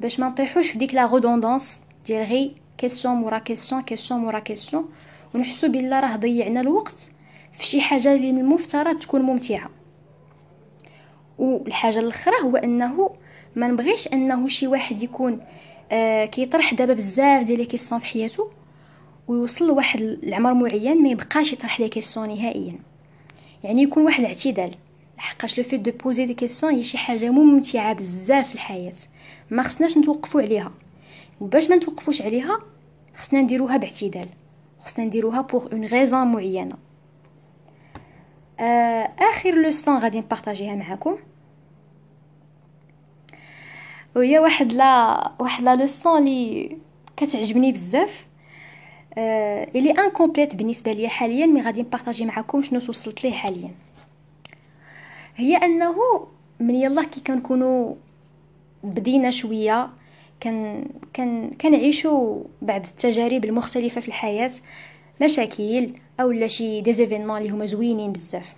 باش 0.00 0.20
ما 0.20 0.28
نطيحوش 0.28 0.70
في 0.70 0.78
ديك 0.78 0.94
la 0.94 1.04
redondance 1.04 1.80
ديال 2.06 2.26
غي 2.26 2.54
question 2.78 3.14
مورا 3.14 3.38
question 3.38 3.82
question 3.82 4.20
مورا 4.20 4.38
question 4.38 4.88
ونحسو 5.34 5.68
بلا 5.68 6.00
راه 6.00 6.16
ضيعنا 6.16 6.60
الوقت 6.60 7.10
في 7.52 7.66
شي 7.66 7.80
حاجة 7.80 8.12
اللي 8.12 8.32
من 8.32 8.40
المفترض 8.40 8.98
تكون 9.00 9.22
ممتعة. 9.22 9.70
والحاجة 11.38 11.98
الأخرى 11.98 12.34
هو 12.44 12.56
أنه 12.56 13.10
ما 13.56 13.68
نبغيش 13.68 14.08
أنه 14.08 14.48
شي 14.48 14.66
واحد 14.66 15.02
يكون 15.02 15.40
آه 15.92 16.24
كيطرح 16.24 16.74
دابا 16.74 16.94
بزاف 16.94 17.44
ديال 17.46 17.58
les 17.58 17.64
questions 17.64 18.00
في 18.00 18.06
حياته 18.06 18.50
ويوصل 19.28 19.68
لواحد 19.68 20.00
العمر 20.00 20.54
معين 20.54 21.02
ما 21.02 21.08
يبقاش 21.08 21.52
يطرح 21.52 21.80
les 21.80 21.88
questions 21.88 22.28
نهائيا. 22.28 22.78
يعني 23.64 23.82
يكون 23.82 24.04
واحد 24.04 24.20
الاعتدال 24.20 24.74
لحقاش 25.18 25.58
le 25.58 25.64
fait 25.64 25.80
de 25.80 25.90
poser 25.90 26.26
des 26.26 26.34
questions 26.34 26.74
هي 26.74 26.84
شي 26.84 26.98
حاجة 26.98 27.30
ممتعة 27.30 27.92
بزاف 27.92 28.48
في 28.48 28.54
الحياة. 28.54 28.92
ما 29.50 29.62
خصناش 29.62 29.98
نتوقفوا 29.98 30.42
عليها. 30.42 30.72
وباش 31.40 31.70
ما 31.70 31.76
نتوقفوش 31.76 32.22
عليها 32.22 32.58
خصنا 33.16 33.40
نديروها 33.40 33.76
باعتدال 33.76 34.28
خصنا 34.80 35.04
نديروها 35.04 35.40
pour 35.40 35.72
une 35.72 35.84
raison 35.84 36.26
معينة. 36.26 36.76
آه 38.60 39.10
آخر 39.18 39.54
leçon 39.54 39.98
غادي 39.98 40.18
نبارطاجيها 40.18 40.74
معكم 40.74 41.16
وهي 44.18 44.38
واحد 44.38 44.72
la 44.72 45.32
واحد 45.38 45.64
la 45.64 45.76
leçon 45.76 46.24
لي 46.24 46.76
كتعجبني 47.16 47.72
بزاف. 47.72 48.26
آه 49.18 49.68
اللي 49.74 49.90
incomplète 49.90 50.54
بالنسبة 50.54 50.92
ليا 50.92 51.08
حاليا 51.08 51.46
mais 51.46 51.60
غادي 51.60 51.82
نبارطاجي 51.82 52.24
معكم 52.24 52.62
شنو 52.62 52.80
توصلت 52.80 53.24
ليه 53.24 53.32
حاليا. 53.32 53.70
هي 55.36 55.56
أنه 55.56 55.96
من 56.60 56.74
يلا 56.74 57.04
كي 57.04 57.20
كنكونوا 57.20 57.94
بدينا 58.84 59.30
شوية 59.30 59.90
كان 60.40 60.88
كان 61.12 61.50
كنعيشوا 61.50 62.42
بعض 62.62 62.84
التجارب 62.84 63.44
المختلفة 63.44 64.00
في 64.00 64.08
الحياة 64.08 64.50
مشاكل 65.22 65.90
اولا 66.20 66.46
شي 66.46 66.80
des 66.80 66.93
événements 66.93 67.38
اللي 67.38 67.50
هما 67.50 67.66
زوينين 67.66 68.12
بزاف. 68.12 68.54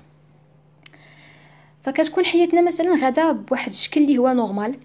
فكتكون 1.83 2.25
حياتنا 2.25 2.61
مثلا 2.61 2.95
غدا 2.95 3.33
بواحد 3.33 3.71
الشكل 3.71 4.01
اللي 4.01 4.19
هو 4.19 4.29
normal 4.29 4.77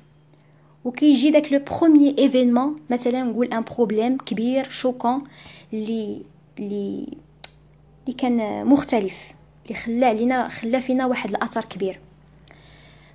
وكيجي 0.86 1.32
داك 1.32 1.54
le 1.54 1.60
premier 1.60 2.15
événement 2.17 2.76
مثلا 2.89 3.24
نقول 3.24 3.54
un 3.54 3.62
problème 3.62 4.17
كبير 4.17 4.69
choquant 4.69 5.24
اللي 5.74 6.21
اللي 6.60 7.08
اللي 8.04 8.17
كان 8.17 8.65
مختلف 8.65 9.32
اللي 9.65 9.76
خلى 9.80 10.06
علينا 10.06 10.48
خلى 10.48 10.82
فينا 10.82 11.06
واحد 11.06 11.30
الاثر 11.30 11.65
كبير 11.65 12.00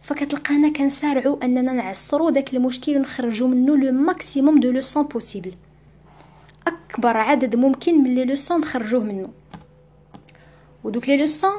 فكتلقانا 0.02 0.72
كنسارعوا 0.72 1.44
اننا 1.44 1.72
نعصروا 1.72 2.30
داك 2.30 2.54
المشكل 2.54 2.96
ونخرجوا 2.96 3.48
منه 3.48 3.76
le 3.76 3.92
maximum 3.92 4.60
de 4.60 4.70
leçons 4.70 5.02
possible 5.02 5.54
اكبر 6.66 7.16
عدد 7.16 7.56
ممكن 7.56 8.02
من 8.04 8.14
les 8.14 8.24
leçons 8.24 8.60
نخرجوه 8.60 9.04
منه 9.04 9.28
ودوك 10.84 11.08
les 11.08 11.16
leçons 11.16 11.52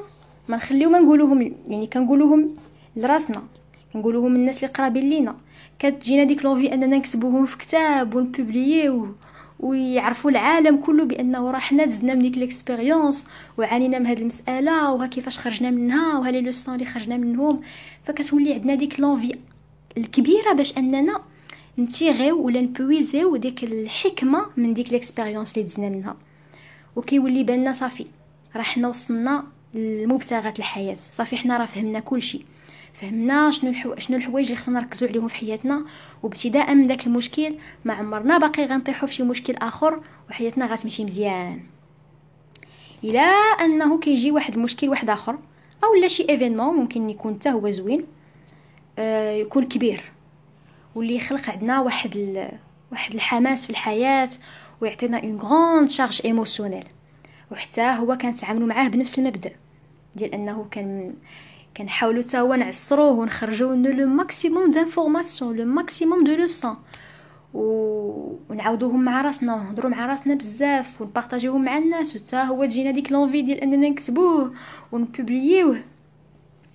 ما 0.48 0.58
نخليو 0.58 0.90
ما 0.90 1.00
نقولوهم 1.00 1.56
يعني 1.68 1.88
كنقولوهم 1.88 2.56
لراسنا 2.96 3.44
كنقولوهم 3.94 4.36
الناس 4.36 4.64
اللي 4.64 4.74
قرابين 4.74 5.10
لينا. 5.10 5.36
كتجينا 5.80 6.24
ديك 6.24 6.46
l'envie 6.46 6.74
أننا 6.74 6.98
نكتبوهم 6.98 7.46
في 7.46 7.58
كتاب 7.58 8.16
ونبوبلييوه 8.16 9.16
ويعرفوا 9.60 10.32
العالم 10.32 10.78
كله 10.78 11.04
بأنه 11.04 11.52
راه 11.52 11.60
حنا 11.60 11.86
دزنا 11.86 12.14
من 12.14 12.22
ديك 12.22 12.38
l'expérience 12.38 13.28
وعانينا 13.58 14.00
من 14.00 14.06
هذه 14.08 14.20
المسألة 14.20 14.92
وها 14.94 15.08
كيفاش 15.08 15.40
خرجنا 15.40 15.72
منها 15.72 16.20
وها 16.20 16.32
les 16.32 16.42
leçons 16.42 16.74
اللي 16.76 16.86
خرجنا 16.86 17.18
منهم. 17.18 17.62
فكتولي 18.04 18.54
عندنا 18.54 18.76
ديك 18.76 19.00
l'envie 19.00 19.36
الكبيرة 19.98 20.54
باش 20.54 20.78
أننا 20.78 21.22
نتيغيو 21.80 22.46
ولا 22.46 22.62
نبويزيو 22.62 23.36
ديك 23.36 23.64
الحكمة 23.64 24.46
من 24.58 24.74
ديك 24.74 24.92
l'expérience 24.92 25.54
اللي 25.58 25.68
دزنا 25.68 25.90
منها. 25.90 26.16
وكيولي 26.96 27.44
بالنا 27.44 27.72
صافي 27.72 28.06
راه 28.56 28.62
حنا 28.62 28.88
وصلنا 28.88 29.44
لمبتغات 29.74 30.60
الحياة. 30.60 30.98
صافي 31.14 31.38
حنا 31.38 31.58
راه 31.58 31.66
فهمنا 31.66 32.00
كل 32.00 32.22
شيء 32.22 32.42
فهمنا 32.94 33.52
شنو 33.52 33.70
الحو... 33.70 33.96
شنو 33.98 34.18
الحوايج 34.18 34.46
اللي 34.46 34.62
خصنا 34.62 34.80
نركزوا 34.80 35.10
عليهم 35.10 35.28
في 35.28 35.36
حياتنا. 35.36 35.86
وابتداء 36.24 36.76
من 36.76 36.88
داك 36.88 37.08
المشكل 37.08 37.56
ما 37.86 37.94
عمرنا 37.94 38.38
باقي 38.38 38.66
غنطيحوا 38.66 39.08
في 39.08 39.14
شي 39.14 39.24
مشكل 39.24 39.56
آخر 39.56 40.04
وحياتنا 40.30 40.66
غتمشي 40.66 41.06
مزيان. 41.06 41.62
إلى 43.04 43.32
أنه 43.62 44.00
كيجي 44.00 44.32
واحد 44.32 44.56
المشكل 44.56 44.90
واحد 44.90 45.10
آخر 45.10 45.40
أو 45.84 45.96
لا 46.02 46.08
شي 46.08 46.30
ايفينمون 46.30 46.76
ممكن 46.76 47.10
يكون 47.10 47.36
حتى 47.36 47.50
هو 47.50 47.72
زوين 47.72 48.06
آه 49.00 49.32
يكون 49.32 49.68
كبير. 49.68 50.02
واللي 50.96 51.16
يخلق 51.16 51.50
عندنا 51.50 51.82
واحد 51.82 52.16
ال... 52.16 52.52
واحد 52.92 53.14
الحماس 53.14 53.66
في 53.66 53.70
الحياة 53.70 54.30
ويعطينا 54.82 55.24
une 55.24 55.38
grande 55.38 55.90
charge 55.90 56.22
émotionnelle 56.26 56.84
وحتى 57.52 57.82
هو 57.82 58.18
كنتعاملوا 58.18 58.68
معاه 58.68 58.88
بنفس 58.88 59.20
المبدأ 59.20 59.52
ديال 60.16 60.34
أنه 60.34 60.68
كان 60.72 61.16
كنحاولوا 61.78 62.24
حتى 62.24 62.40
هو 62.40 62.54
نعصروه 62.54 63.12
ونخرجوا 63.12 63.76
منه 63.76 63.90
le 63.90 64.08
maximum 64.08 64.70
d'informations 64.70 65.56
le 65.56 65.66
maximum 65.66 66.24
de 66.24 66.36
leçons 66.36 66.76
و... 67.54 67.62
ونعاودوهم 68.50 69.06
مع 69.06 69.22
راسنا 69.22 69.56
ونهضروا 69.56 69.92
مع 69.92 70.06
راسنا 70.06 70.36
بزاف 70.36 71.02
ونبارطاجيوهم 71.02 71.64
مع 71.66 71.78
الناس. 71.78 72.16
وتا 72.16 72.44
هو 72.44 72.66
تجينا 72.66 72.92
ديك 72.92 73.12
l'envie 73.12 73.42
ديال 73.42 73.62
أننا 73.62 73.90
نكتبوه 73.90 74.54
ونبوبليوه. 74.92 75.78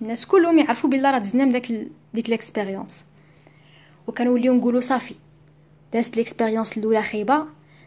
الناس 0.01 0.25
كلهم 0.25 0.59
يعرفوا 0.59 0.89
بلا 0.89 1.11
راه 1.11 1.17
دزنا 1.17 1.45
من 1.45 1.51
داك 1.51 1.69
ال... 1.69 1.87
ديك 2.13 2.29
l'expérience 2.29 3.05
وكنوليو 4.07 4.53
نقولوا 4.53 4.81
صافي 4.81 5.15
دازت 5.93 6.17
l'expérience 6.17 6.77
الأولى 6.77 7.01
خايبة 7.01 7.45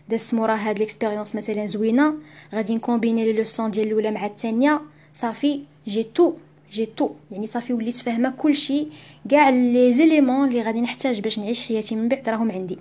دازت 0.08 0.34
مورا 0.34 0.54
هاد 0.54 0.78
l'expérience 0.78 1.36
مثلا 1.36 1.66
زوينة 1.66 2.14
غادي 2.54 2.74
ن 2.74 2.80
combiner 2.80 3.24
les 3.24 3.32
leçons 3.32 3.70
ديال 3.70 3.86
الأولى 3.86 4.10
مع 4.10 4.26
الثانية. 4.26 4.80
صافي 5.14 5.64
j'ai 5.86 6.04
tout. 6.04 6.34
j'ai 6.70 6.86
tout 6.86 7.10
يعني 7.30 7.46
صافي 7.46 7.72
وليت 7.72 7.94
فاهمة 7.94 8.30
كلشي 8.30 8.86
كاع 9.30 9.48
les 9.50 9.92
éléments 9.92 10.48
اللي 10.48 10.62
غادي 10.62 10.80
نحتاج 10.80 11.20
باش 11.20 11.38
نعيش 11.38 11.60
حياتي 11.60 11.96
من 11.96 12.08
بعد 12.08 12.28
راهم 12.28 12.50
عندي. 12.50 12.78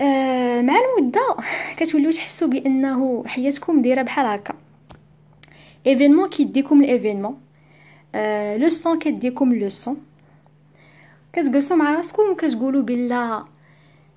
آه 0.00 0.60
مع 0.62 0.74
المده 0.98 1.36
كتوليو 1.76 2.10
تحسوا 2.10 2.48
بأنه 2.48 3.24
حياتكم 3.26 3.82
دايرة 3.82 4.02
بحال 4.02 4.26
هكا. 4.26 4.54
événement 5.86 6.28
كيديكم 6.28 6.84
ال 6.84 6.90
événement 6.90 7.40
leçon 8.60 8.98
كديكم 8.98 9.54
leçon 9.54 9.96
كتجلسوا 11.32 11.76
مع 11.76 11.94
راسكم 11.94 12.22
وكتقولوا 12.32 12.82
بلا 12.82 13.44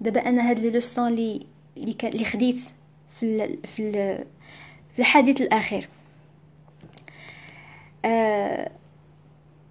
دابا 0.01 0.29
أنا 0.29 0.49
هاد 0.49 0.59
les 0.59 0.69
leçons 0.69 1.15
لي 1.15 1.45
اللي 1.77 2.25
خديت 2.25 2.59
في 3.19 3.57
في 3.63 3.91
في 4.95 4.99
الحديث 4.99 5.41
الأخير. 5.41 5.89
آه، 8.05 8.71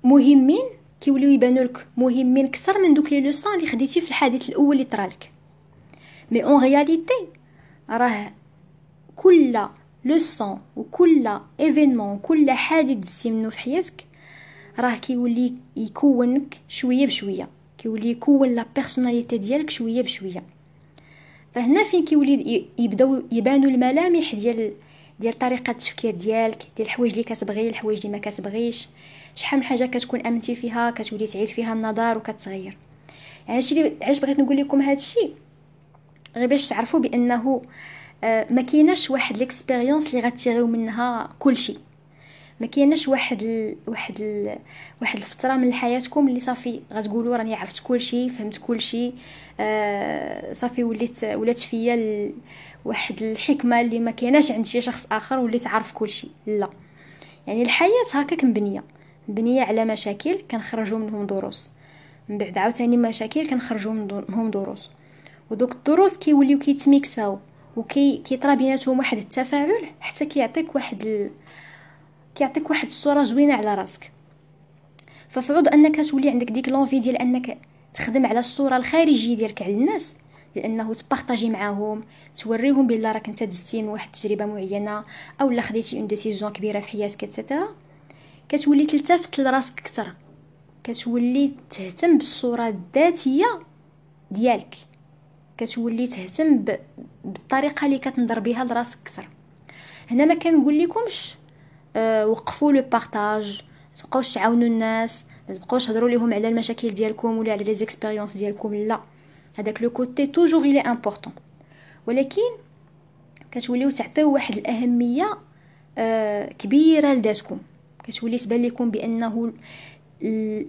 مهمين 0.04 0.62
كيوليو 1.00 1.30
يبانوا 1.30 1.64
لك 1.64 1.86
مهمين 1.96 2.46
أكثر 2.46 2.78
من 2.78 2.94
دوك 2.94 3.12
les 3.12 3.20
leçons 3.20 3.54
اللي 3.54 3.66
خديتي 3.66 4.00
في 4.00 4.08
الحديث 4.08 4.48
الأول 4.48 4.76
اللي 4.76 4.84
طرالك 4.84 5.30
mais 6.30 6.44
en 6.44 6.62
réalité 6.62 7.28
راه 7.90 8.32
كل 9.16 9.58
leçon 10.04 10.60
وكل 10.76 11.38
événement 11.60 12.18
كل 12.18 12.50
حادث 12.50 12.96
دزتي 12.96 13.30
منه 13.30 13.50
في 13.50 13.58
حياتك 13.58 14.04
راه 14.78 14.94
كيولي 14.94 15.54
يكونك 15.76 16.60
شوية 16.68 17.06
بشوية 17.06 17.48
كيولي 17.78 18.10
يكون 18.10 18.48
la 18.48 18.66
personnalité 18.74 19.38
ديالك 19.38 19.70
شوية 19.70 20.02
بشوية. 20.02 20.42
فهنا 21.54 21.84
فين 21.84 22.04
كيولي 22.04 22.66
يبداو 22.78 23.22
يبانوا 23.32 23.70
الملامح 23.70 24.34
ديال 24.34 24.72
ديال 25.22 25.38
طريقة 25.38 25.70
التفكير 25.70 26.14
ديالك 26.14 26.62
ديال 26.76 26.86
الحوايج 26.88 27.12
اللي 27.12 27.24
كتبغي 27.24 27.68
الحوايج 27.68 28.06
اللي 28.06 28.18
ما 28.18 28.22
كتبغيش. 28.22 28.88
شحال 29.34 29.60
من 29.60 29.64
حاجة 29.64 29.84
كتكون 29.84 30.26
أمنتي 30.26 30.54
فيها 30.54 30.90
كتولي 30.90 31.26
تعيد 31.26 31.48
فيها 31.48 31.72
النظر 31.72 32.18
وكتغير. 32.18 32.76
يعني 33.48 33.58
هادشي 33.58 33.80
اللي 33.80 33.92
علاش 34.02 34.18
بغيت 34.18 34.40
نقول 34.40 34.56
لكم 34.56 34.80
هادشي 34.80 35.30
غير 36.36 36.46
باش 36.46 36.68
تعرفوا 36.68 37.00
بأنه 37.00 37.62
آه، 38.24 38.46
ما 38.50 38.62
كايناش 38.62 39.10
واحد 39.10 39.36
l'expérience 39.36 40.14
اللي 40.14 40.26
غتيغيو 40.26 40.66
منها 40.66 41.30
كلشي. 41.38 41.76
ما 42.62 42.68
كايناش 42.68 43.08
واحد 43.08 43.42
ال... 43.42 43.76
واحد 43.86 44.20
ال... 44.20 44.58
واحد 45.00 45.16
الفترة 45.16 45.56
من 45.56 45.72
حياتكم 45.72 46.28
اللي 46.28 46.40
صافي 46.40 46.80
غتقولوا 46.92 47.36
راني 47.36 47.54
عرفت 47.54 47.82
كلشي 47.86 48.30
فهمت 48.30 48.58
كلشي. 48.58 49.12
آه 49.60 50.52
صافي 50.52 50.84
وليت 50.84 51.24
ولات 51.24 51.58
فيا 51.58 51.94
ال... 51.94 52.32
واحد 52.84 53.22
الحكمة 53.22 53.80
اللي 53.80 53.98
ما 53.98 54.10
كايناش 54.10 54.52
عند 54.52 54.66
شي 54.66 54.80
شخص 54.80 55.06
آخر 55.12 55.38
وليت 55.38 55.66
عارف 55.66 55.92
كلشي. 55.92 56.28
لا. 56.46 56.70
يعني 57.46 57.62
الحياة 57.62 57.90
هكاك 58.14 58.44
مبنية. 58.44 58.84
مبنية 59.28 59.62
على 59.62 59.84
مشاكل 59.84 60.38
كنخرجوا 60.50 60.98
منهم 60.98 61.26
دروس. 61.26 61.72
من 62.28 62.38
بعد 62.38 62.58
عاوتاني 62.58 62.96
مشاكل 62.96 63.48
كنخرجوا 63.48 63.92
منهم 63.92 64.50
دروس. 64.50 64.90
ودوك 65.50 65.72
الدروس 65.72 66.16
كيوليو 66.16 66.58
كيتميكساو 66.58 67.38
وكي 67.76 68.16
كيطرا 68.16 68.54
بيناتهم 68.54 68.98
واحد 68.98 69.18
التفاعل 69.18 69.86
حتى 70.00 70.26
كيعطيك 70.26 70.74
واحد 70.74 71.06
ال... 71.06 71.30
كيعطيك 72.34 72.70
واحد 72.70 72.88
الصورة 72.88 73.22
زوينة 73.22 73.54
على 73.54 73.74
راسك. 73.74 74.10
ففعوض 75.28 75.68
أنك 75.68 76.10
تولي 76.10 76.30
عندك 76.30 76.50
ديك 76.50 76.68
l'envie 76.68 76.98
ديال 76.98 77.16
أنك 77.16 77.58
تخدم 77.94 78.26
على 78.26 78.38
الصورة 78.38 78.76
الخارجية 78.76 79.36
ديالك 79.36 79.62
على 79.62 79.72
الناس 79.72 80.16
لأنه 80.56 80.94
ت 80.94 81.01
partager 81.01 81.50
معاهم 81.50 82.04
توريهم 82.38 82.86
بلا 82.86 83.12
راك 83.12 83.28
أنت 83.28 83.42
دزتي 83.42 83.82
من 83.82 83.88
واحد 83.88 84.08
التجربه 84.14 84.46
معينة 84.46 85.04
أو 85.40 85.50
لا 85.50 85.62
خديتي 85.62 85.98
une 85.98 86.06
décision 86.06 86.52
كبيرة 86.52 86.80
في 86.80 86.88
حياتك 86.88 87.24
et 87.24 87.35
cetera 87.35 87.68
كتولي 88.48 88.86
تلتفت 88.86 89.40
لراسك 89.40 89.80
أكثر. 89.80 90.12
كتولي 90.84 91.52
تهتم 91.70 92.18
بالصورة 92.18 92.68
الذاتية 92.68 93.60
ديالك. 94.30 94.74
كتولي 95.58 96.06
تهتم 96.06 96.64
بالطريقة 97.24 97.84
اللي 97.86 97.98
كتنظر 97.98 98.40
بها 98.40 98.64
لراسك 98.64 98.98
أكثر. 99.02 99.28
هنا 100.10 100.24
ما 100.24 100.34
كنقول 100.34 100.78
لكمش 100.78 101.34
وقفوا 101.96 102.72
le 102.72 102.82
partage 102.82 103.62
تبقاوش 103.94 104.34
تعاونوا 104.34 104.68
الناس 104.68 105.24
ما 105.48 105.54
تبقاوش 105.54 105.86
تهضروا 105.86 106.08
لهم 106.10 106.34
على 106.34 106.48
المشاكل 106.48 106.90
ديالكم 106.90 107.38
ولا 107.38 107.52
على 107.52 107.64
les 107.64 107.74
expériences 107.74 108.36
ديالكم 108.36 108.74
لا. 108.74 109.00
هذاك 109.58 109.82
le 109.82 109.90
côté 109.90 110.26
toujours 110.26 110.60
il 110.64 110.80
est 110.80 110.93
important 110.93 111.32
ولكن 112.06 112.42
كتوليو 113.50 113.90
تعطيو 113.90 114.32
واحد 114.32 114.56
الأهمية 114.56 115.38
آه 115.98 116.52
كبيرة 116.52 117.12
لذاتكم. 117.14 117.58
كتولي 118.04 118.38
تبان 118.38 118.62
لكم 118.62 118.90
بأنه 118.90 119.52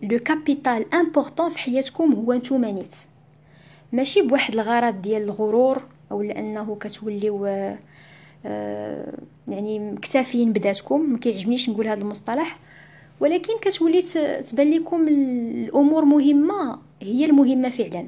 le 0.04 0.20
capital 0.20 0.93
important 0.93 1.49
في 1.50 1.60
حياتكم 1.60 2.14
هو 2.14 2.34
نتوما 2.34 2.72
نيت. 2.72 2.95
ماشي 3.91 4.22
بواحد 4.22 4.54
الغرض 4.54 5.02
ديال 5.02 5.22
الغرور 5.22 5.82
أو 6.12 6.22
لأنه 6.22 6.78
كتوليو 6.80 7.45
آه 7.45 7.78
يعني 9.48 9.80
مكتفيين 9.80 10.54
بذاتكم 10.54 11.12
ما 11.12 11.18
كيعجبنيش 11.18 11.70
نقول 11.70 11.88
هذا 11.88 12.02
المصطلح 12.02 12.60
ولكن 13.20 13.54
كتولي 13.62 14.02
تبان 14.41 14.72
لكم 14.72 15.08
الأمور 15.08 16.06
مهمة 16.06 16.80
هي 17.02 17.26
المهمة 17.26 17.70
فعلا. 17.70 18.08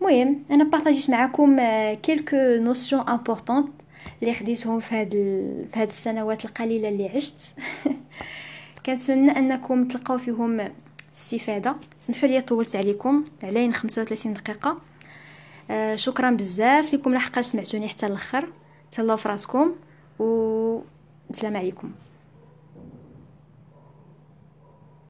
المهم 0.00 0.44
أنا 0.50 0.64
partagé 0.64 1.04
ت 1.04 1.10
معكم 1.10 1.56
quelques 1.94 2.36
notions 2.36 3.08
importantes 3.08 3.68
اللي 4.22 4.34
خديتهم 4.34 4.80
في 4.80 4.94
هاد. 4.94 5.10
في 5.72 5.80
هاد 5.80 5.88
السنوات 5.88 6.44
القليلة 6.44 6.88
اللي 6.88 7.08
عشت. 7.08 7.54
كنتمنى 8.86 9.30
أنكم 9.30 9.88
تلقاو 9.88 10.18
فيهم 10.18 10.68
استفادة. 11.14 11.76
سمحوا 12.00 12.28
لي 12.28 12.40
طولت 12.40 12.76
عليكم 12.76 13.24
علينا 13.42 13.72
35 13.72 14.32
دقيقة. 14.32 14.78
آه 15.70 15.96
شكرا 15.96 16.30
بزاف 16.30 16.94
لكم. 16.94 17.14
لحقاش 17.14 17.44
سمعتوني 17.44 17.88
حتى 17.88 18.06
الأخر. 18.06 18.48
تهلاو 18.92 19.16
في 19.16 19.28
راسكم 19.28 19.74
و 20.18 20.80
السلام 21.30 21.56
عليكم. 21.56 21.92